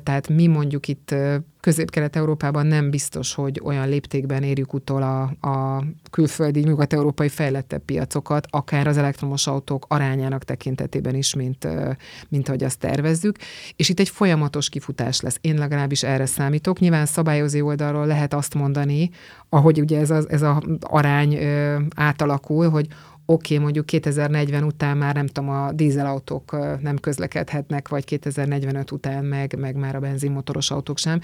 Tehát 0.04 0.27
mi 0.27 0.47
mondjuk 0.47 0.88
itt 0.88 1.15
Közép-Kelet-Európában 1.60 2.65
nem 2.65 2.89
biztos, 2.89 3.34
hogy 3.34 3.62
olyan 3.63 3.89
léptékben 3.89 4.43
érjük 4.43 4.73
utol 4.73 5.01
a, 5.01 5.47
a 5.47 5.84
külföldi, 6.12 6.60
nyugat-európai 6.60 7.30
fejlettebb 7.30 7.82
piacokat, 7.86 8.47
akár 8.49 8.88
az 8.88 8.97
elektromos 8.97 9.47
autók 9.47 9.86
arányának 9.88 10.43
tekintetében 10.43 11.15
is, 11.15 11.36
mint, 11.36 11.67
mint 12.30 12.47
ahogy 12.47 12.63
azt 12.63 12.80
tervezzük. 12.80 13.38
És 13.75 13.89
itt 13.89 13.99
egy 13.99 14.10
folyamatos 14.10 14.69
kifutás 14.69 15.21
lesz. 15.21 15.38
Én 15.41 15.56
legalábbis 15.56 16.04
erre 16.04 16.25
számítok. 16.25 16.80
Nyilván 16.80 17.06
szabályozó 17.06 17.65
oldalról 17.65 18.06
lehet 18.06 18.34
azt 18.34 18.54
mondani, 18.54 19.10
ahogy 19.49 19.80
ugye 19.80 19.99
ez 19.99 20.10
az 20.10 20.30
ez 20.30 20.41
a 20.41 20.63
arány 20.80 21.38
átalakul, 21.95 22.69
hogy 22.69 22.88
oké, 23.32 23.54
okay, 23.54 23.63
mondjuk 23.65 23.86
2040 23.86 24.63
után 24.63 24.98
már 24.98 25.15
nem 25.15 25.28
tudom, 25.28 25.50
a 25.50 25.72
dízelautók 25.72 26.58
nem 26.82 26.98
közlekedhetnek, 26.98 27.88
vagy 27.88 28.06
2045 28.06 28.91
után 28.91 29.26
meg, 29.26 29.56
meg 29.60 29.76
már 29.76 29.96
a 29.96 30.00
benzinmotoros 30.00 30.72
autók 30.72 30.98
sem, 30.98 31.20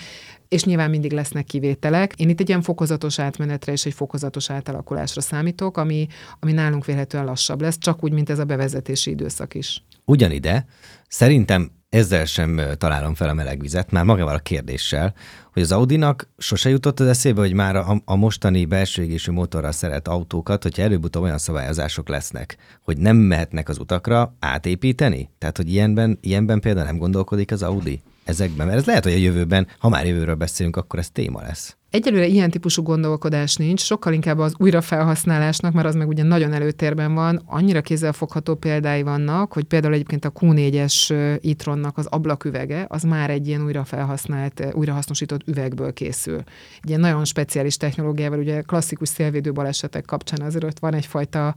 és 0.48 0.64
nyilván 0.64 0.90
mindig 0.90 1.12
lesznek 1.12 1.46
kivételek. 1.46 2.14
Én 2.16 2.30
itt 2.30 2.40
egy 2.40 2.48
ilyen 2.48 2.62
fokozatos 2.62 3.20
átmenetre 3.20 3.72
és 3.72 3.86
egy 3.86 3.94
fokozatos 3.94 4.50
átalakulásra 4.50 5.22
számítok, 5.22 5.78
ami, 5.78 6.08
ami 6.40 6.52
nálunk 6.52 6.86
vélhetően 6.86 7.26
lassabb 7.26 7.62
lesz, 7.62 7.78
csak 7.78 8.04
úgy, 8.04 8.12
mint 8.12 8.30
ez 8.30 8.40
a 8.40 8.46
bevezetési 8.46 9.10
időszak 9.10 9.54
is. 9.54 9.84
Ugyanide, 10.06 10.66
szerintem 11.08 11.72
ezzel 11.90 12.26
sem 12.26 12.62
találom 12.78 13.14
fel 13.16 13.30
a 13.30 13.34
meleg 13.34 13.62
vizet, 13.62 13.92
már 13.92 14.04
magával 14.04 14.36
a 14.36 14.40
kérdéssel, 14.40 15.14
hogy 15.54 15.62
az 15.62 15.72
Audinak 15.72 16.30
sose 16.38 16.70
jutott 16.70 17.00
az 17.00 17.08
eszébe, 17.08 17.42
hogy 17.42 17.54
már 17.54 17.76
a, 17.76 18.02
a 18.06 18.16
mostani 18.16 18.66
belső 18.66 19.04
égésű 19.04 19.32
motorral 19.32 19.72
szeret 19.72 20.08
autókat, 20.08 20.64
hogyha 20.64 20.82
előbb-utóbb 20.82 21.24
olyan 21.24 21.38
szabályozások 21.38 22.08
lesznek, 22.10 22.58
hogy 22.82 22.98
nem 22.98 23.18
mehetnek 23.18 23.70
az 23.70 23.80
utakra 23.80 24.36
átépíteni? 24.40 25.30
Tehát, 25.38 25.58
hogy 25.58 25.72
ilyenben, 25.72 26.18
ilyenben 26.22 26.60
például 26.60 26.86
nem 26.86 26.98
gondolkodik 26.98 27.52
az 27.52 27.64
Audi 27.64 28.02
ezekben? 28.24 28.68
Mert 28.68 28.80
ez 28.80 28.86
lehet, 28.86 29.04
hogy 29.04 29.14
a 29.14 29.18
jövőben, 29.18 29.68
ha 29.80 29.90
már 29.90 30.06
jövőről 30.06 30.36
beszélünk, 30.36 30.76
akkor 30.76 31.00
ez 31.00 31.10
téma 31.10 31.42
lesz. 31.42 31.77
Egyelőre 31.90 32.26
ilyen 32.26 32.50
típusú 32.50 32.84
gondolkodás 32.84 33.56
nincs, 33.56 33.82
sokkal 33.82 34.14
inkább 34.14 34.40
az 34.40 34.54
újrafelhasználásnak, 34.58 35.74
mert 35.74 35.88
az 35.88 35.96
meg 35.96 36.08
ugye 36.08 36.24
nagyon 36.24 36.54
előtérben 36.54 37.14
van, 37.14 37.42
annyira 37.46 37.82
kézzelfogható 37.82 38.56
példái 38.56 39.02
vannak, 39.02 39.54
hogy 39.54 39.64
például 39.64 39.94
egyébként 39.94 40.26
a 40.26 40.32
Q4-es 40.32 41.10
e-tronnak 41.50 41.98
az 41.98 42.06
ablaküvege, 42.06 42.86
az 42.88 43.04
már 43.04 43.30
egy 43.30 43.48
ilyen 43.48 43.64
újrafelhasznált, 43.64 44.68
újrahasznosított 44.74 45.48
üvegből 45.48 45.94
készül. 45.94 46.44
Egy 46.82 46.90
ilyen 46.90 47.00
nagyon 47.00 47.26
speciális 47.26 47.78
technológiával, 47.78 48.40
ugye 48.40 48.62
klasszikus 48.62 49.10
szélvédő 49.10 49.52
balesetek 49.52 50.06
kapcsán 50.06 50.42
azért 50.42 50.64
ott 50.64 50.80
van 50.80 50.94
egyfajta 50.94 51.56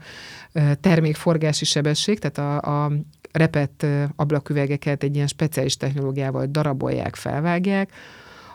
termékforgási 0.81 1.65
sebesség, 1.65 2.19
tehát 2.19 2.65
a, 2.65 2.85
a 2.85 2.93
repett 3.33 3.87
ablaküvegeket 4.17 5.03
egy 5.03 5.15
ilyen 5.15 5.27
speciális 5.27 5.77
technológiával 5.77 6.47
darabolják, 6.47 7.15
felvágják, 7.15 7.91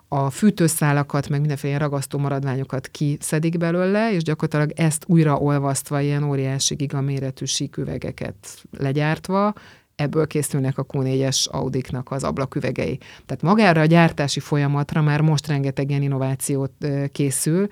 a 0.08 0.30
fűtőszálakat, 0.30 1.30
meg 1.30 1.40
mindenféle 1.40 1.78
ragasztó 1.78 2.18
maradványokat 2.18 2.88
kiszedik 2.88 3.58
belőle, 3.58 4.14
és 4.14 4.24
gyakorlatilag 4.24 4.72
ezt 4.80 5.04
újraolvasztva 5.08 6.02
ilyen 6.02 6.24
óriási 6.24 6.76
gigaméretű 6.76 7.46
síküvegeket 7.46 8.36
legyártva, 8.78 9.54
ebből 9.96 10.28
készülnek 10.28 10.78
a 10.78 10.86
Q4-es 10.86 11.50
Audiknak 11.50 12.12
az 12.12 12.24
ablaküvegei. 12.24 12.98
Tehát 13.26 13.42
magára 13.42 13.82
a 13.82 13.86
gyártási 13.86 14.40
folyamatra 14.40 15.02
már 15.02 15.22
most 15.22 15.48
rengeteg 15.48 15.90
ilyen 15.90 16.02
innovációt 16.02 16.72
készül. 17.12 17.68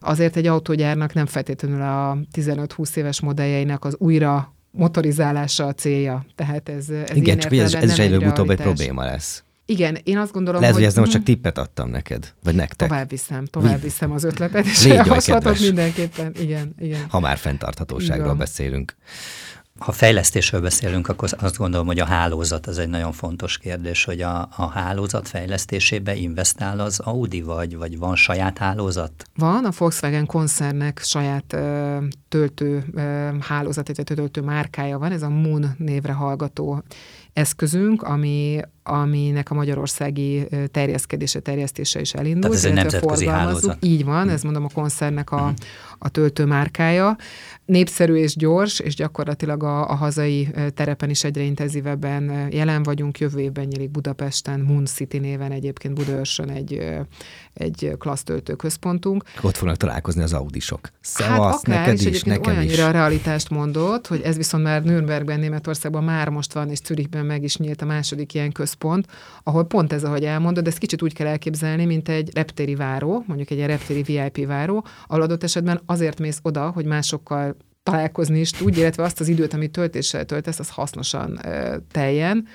Azért 0.00 0.36
egy 0.36 0.46
autógyárnak 0.46 1.12
nem 1.12 1.26
feltétlenül 1.26 1.82
a 1.82 2.18
15-20 2.32 2.96
éves 2.96 3.20
modelljeinek 3.20 3.84
az 3.84 3.96
újra 3.98 4.54
motorizálása 4.70 5.66
a 5.66 5.72
célja. 5.72 6.24
Tehát 6.34 6.68
ez, 6.68 6.88
ez 6.88 7.16
Igen, 7.16 7.38
csak 7.38 7.52
ez, 7.52 7.74
ez 7.74 7.90
is 7.90 7.98
előbb-utóbb 7.98 8.50
egy 8.50 8.60
probléma 8.60 9.04
lesz. 9.04 9.42
Igen, 9.70 9.98
én 10.04 10.18
azt 10.18 10.32
gondolom, 10.32 10.60
Lehet, 10.60 10.74
hogy, 10.74 10.84
hogy 10.84 10.92
ez 10.92 10.98
most 10.98 11.12
csak 11.12 11.22
tippet 11.22 11.58
adtam 11.58 11.90
neked, 11.90 12.32
vagy 12.42 12.54
nektek. 12.54 12.88
Tovább 12.88 13.08
viszem, 13.08 13.44
tovább 13.44 13.80
viszem 13.80 14.12
az 14.12 14.24
ötletet, 14.24 14.66
és 14.66 14.84
elhozhatod 14.84 15.60
mindenképpen. 15.60 16.34
Igen, 16.40 16.74
igen. 16.78 17.04
Ha 17.08 17.20
már 17.20 17.36
fenntarthatóságról 17.36 18.24
igen. 18.24 18.38
beszélünk. 18.38 18.96
Ha 19.78 19.92
fejlesztésről 19.92 20.60
beszélünk, 20.60 21.08
akkor 21.08 21.28
azt 21.38 21.56
gondolom, 21.56 21.86
hogy 21.86 21.98
a 21.98 22.04
hálózat 22.04 22.66
az 22.66 22.78
egy 22.78 22.88
nagyon 22.88 23.12
fontos 23.12 23.58
kérdés, 23.58 24.04
hogy 24.04 24.20
a, 24.20 24.48
a 24.56 24.66
hálózat 24.66 25.28
fejlesztésébe 25.28 26.14
investál 26.14 26.80
az 26.80 26.98
Audi, 26.98 27.42
vagy, 27.42 27.76
vagy 27.76 27.98
van 27.98 28.16
saját 28.16 28.58
hálózat? 28.58 29.24
Van, 29.36 29.64
a 29.64 29.70
Volkswagen 29.78 30.26
koncernnek 30.26 31.00
saját 31.04 31.52
ö, 31.52 31.96
töltő 32.28 32.84
ö, 32.94 33.28
hálózat, 33.40 33.88
egy 33.88 34.00
töltő 34.04 34.40
márkája 34.40 34.98
van, 34.98 35.12
ez 35.12 35.22
a 35.22 35.28
Moon 35.28 35.74
névre 35.78 36.12
hallgató 36.12 36.82
eszközünk, 37.38 38.02
ami, 38.02 38.60
aminek 38.82 39.50
a 39.50 39.54
magyarországi 39.54 40.46
terjeszkedése, 40.70 41.40
terjesztése 41.40 42.00
is 42.00 42.14
elindult. 42.14 42.42
Tehát 42.42 42.56
ez 42.56 42.64
egy 42.64 42.72
nemzetközi 42.72 43.26
hálózat. 43.26 43.76
Így 43.80 44.04
van, 44.04 44.28
ez 44.28 44.42
mondom 44.42 44.64
a 44.64 44.68
koncernek 44.74 45.30
a, 45.30 45.52
a 45.98 46.08
töltő 46.08 46.44
márkája. 46.44 47.16
Népszerű 47.68 48.14
és 48.14 48.36
gyors, 48.36 48.80
és 48.80 48.94
gyakorlatilag 48.94 49.62
a, 49.62 49.90
a 49.90 49.94
hazai 49.94 50.48
terepen 50.74 51.10
is 51.10 51.24
egyre 51.24 51.42
intenzívebben 51.42 52.48
jelen 52.50 52.82
vagyunk. 52.82 53.18
Jövő 53.18 53.40
évben 53.40 53.66
nyílik 53.66 53.90
Budapesten, 53.90 54.60
Moon 54.60 54.86
City 54.86 55.18
néven 55.18 55.52
egyébként 55.52 55.94
Budaörsön 55.94 56.50
egy, 56.50 56.82
egy 57.54 57.92
klassz 57.98 58.22
töltőközpontunk. 58.22 59.24
Ott 59.42 59.56
fognak 59.56 59.76
találkozni 59.76 60.22
az 60.22 60.32
audisok. 60.32 60.90
Szevasz, 61.00 61.38
hát 61.38 61.54
akár, 61.54 61.86
neked 61.86 62.14
is, 62.14 62.22
nekem 62.22 62.52
olyannyira 62.52 62.86
is. 62.86 62.92
realitást 62.92 63.50
mondott, 63.50 64.06
hogy 64.06 64.20
ez 64.20 64.36
viszont 64.36 64.62
már 64.62 64.82
Nürnbergben, 64.82 65.40
Németországban 65.40 66.04
már 66.04 66.28
most 66.28 66.52
van, 66.52 66.70
és 66.70 66.78
Zürichben 66.84 67.26
meg 67.26 67.42
is 67.42 67.56
nyílt 67.56 67.82
a 67.82 67.86
második 67.86 68.34
ilyen 68.34 68.52
központ, 68.52 69.06
ahol 69.42 69.64
pont 69.64 69.92
ez, 69.92 70.04
ahogy 70.04 70.24
elmondod, 70.24 70.66
ezt 70.66 70.78
kicsit 70.78 71.02
úgy 71.02 71.14
kell 71.14 71.26
elképzelni, 71.26 71.84
mint 71.84 72.08
egy 72.08 72.30
reptéri 72.34 72.74
váró, 72.74 73.24
mondjuk 73.26 73.50
egy 73.50 73.66
reptéri 73.66 74.02
VIP 74.02 74.46
váró, 74.46 74.84
ahol 75.06 75.22
adott 75.22 75.42
esetben 75.42 75.80
azért 75.86 76.18
mész 76.18 76.40
oda, 76.42 76.70
hogy 76.70 76.84
másokkal 76.84 77.56
találkozni 77.90 78.40
is 78.40 78.50
tudj, 78.50 78.80
illetve 78.80 79.02
azt 79.02 79.20
az 79.20 79.28
időt, 79.28 79.54
amit 79.54 79.70
töltéssel 79.70 80.24
töltesz, 80.24 80.58
az 80.58 80.68
hasznosan 80.68 81.40
teljen. 81.92 82.46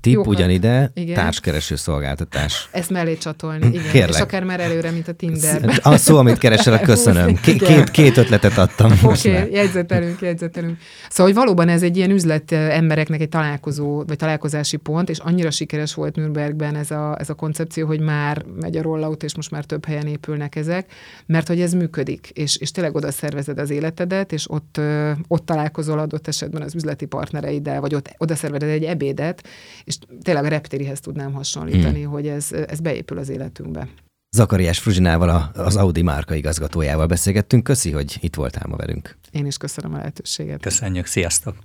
Tipp 0.00 0.12
Jókat. 0.12 0.34
ugyanide, 0.34 0.90
igen. 0.94 1.14
társkereső 1.14 1.76
szolgáltatás. 1.76 2.68
Ezt 2.72 2.90
mellé 2.90 3.16
csatolni, 3.16 3.66
igen. 3.66 3.90
Kérlek. 3.90 4.14
És 4.14 4.20
akár 4.20 4.44
már 4.44 4.60
előre, 4.60 4.90
mint 4.90 5.08
a 5.08 5.12
Tinder. 5.12 5.80
A 5.82 5.96
szó, 5.96 6.16
amit 6.16 6.38
keresel, 6.38 6.80
köszönöm. 6.90 7.34
Két, 7.34 7.90
két 7.90 8.16
ötletet 8.16 8.58
adtam 8.58 8.92
Oké, 9.02 9.36
okay, 9.36 9.52
jegyzetelünk, 9.52 10.20
jegyzetelünk. 10.20 10.78
Szóval, 11.08 11.32
hogy 11.32 11.42
valóban 11.42 11.68
ez 11.68 11.82
egy 11.82 11.96
ilyen 11.96 12.10
üzlet 12.10 12.52
embereknek 12.52 13.20
egy 13.20 13.28
találkozó, 13.28 14.04
vagy 14.04 14.16
találkozási 14.16 14.76
pont, 14.76 15.08
és 15.08 15.18
annyira 15.18 15.50
sikeres 15.50 15.94
volt 15.94 16.16
Nürnbergben 16.16 16.74
ez 16.74 16.90
a, 16.90 17.16
ez 17.18 17.30
a 17.30 17.34
koncepció, 17.34 17.86
hogy 17.86 18.00
már 18.00 18.44
megy 18.60 18.76
a 18.76 18.82
rollout, 18.82 19.22
és 19.22 19.36
most 19.36 19.50
már 19.50 19.64
több 19.64 19.84
helyen 19.84 20.06
épülnek 20.06 20.56
ezek, 20.56 20.92
mert 21.26 21.48
hogy 21.48 21.60
ez 21.60 21.72
működik, 21.72 22.30
és, 22.32 22.56
és 22.56 22.70
tényleg 22.70 22.94
oda 22.94 23.10
szervezed 23.10 23.58
az 23.58 23.70
életedet, 23.70 24.32
és 24.32 24.50
ott, 24.50 24.80
ott 25.28 25.46
találkozol 25.46 25.98
adott 25.98 26.28
esetben 26.28 26.62
az 26.62 26.74
üzleti 26.74 27.06
partnereiddel, 27.06 27.80
vagy 27.80 27.94
ott 27.94 28.14
oda 28.18 28.34
szervezed 28.34 28.68
egy 28.68 28.84
ebédet, 28.84 29.48
és 29.86 29.98
tényleg 30.22 30.44
a 30.44 30.48
reptérihez 30.48 31.00
tudnám 31.00 31.32
hasonlítani, 31.32 32.02
hmm. 32.02 32.12
hogy 32.12 32.26
ez, 32.26 32.52
ez 32.52 32.80
beépül 32.80 33.18
az 33.18 33.28
életünkbe. 33.28 33.88
Zakariás 34.30 34.78
Fruzsinával, 34.78 35.50
az 35.54 35.76
Audi 35.76 36.02
márka 36.02 36.34
igazgatójával 36.34 37.06
beszélgettünk. 37.06 37.62
Köszi, 37.62 37.90
hogy 37.90 38.16
itt 38.20 38.34
voltál 38.34 38.66
ma 38.68 38.76
velünk. 38.76 39.16
Én 39.30 39.46
is 39.46 39.56
köszönöm 39.56 39.94
a 39.94 39.96
lehetőséget. 39.96 40.60
Köszönjük, 40.60 41.06
sziasztok! 41.06 41.56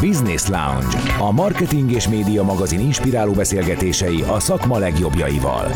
Business 0.00 0.46
Lounge, 0.46 0.98
a 1.18 1.30
marketing 1.30 1.90
és 1.90 2.08
média 2.08 2.42
magazin 2.42 2.80
inspiráló 2.80 3.32
beszélgetései 3.32 4.22
a 4.22 4.40
szakma 4.40 4.78
legjobbjaival. 4.78 5.70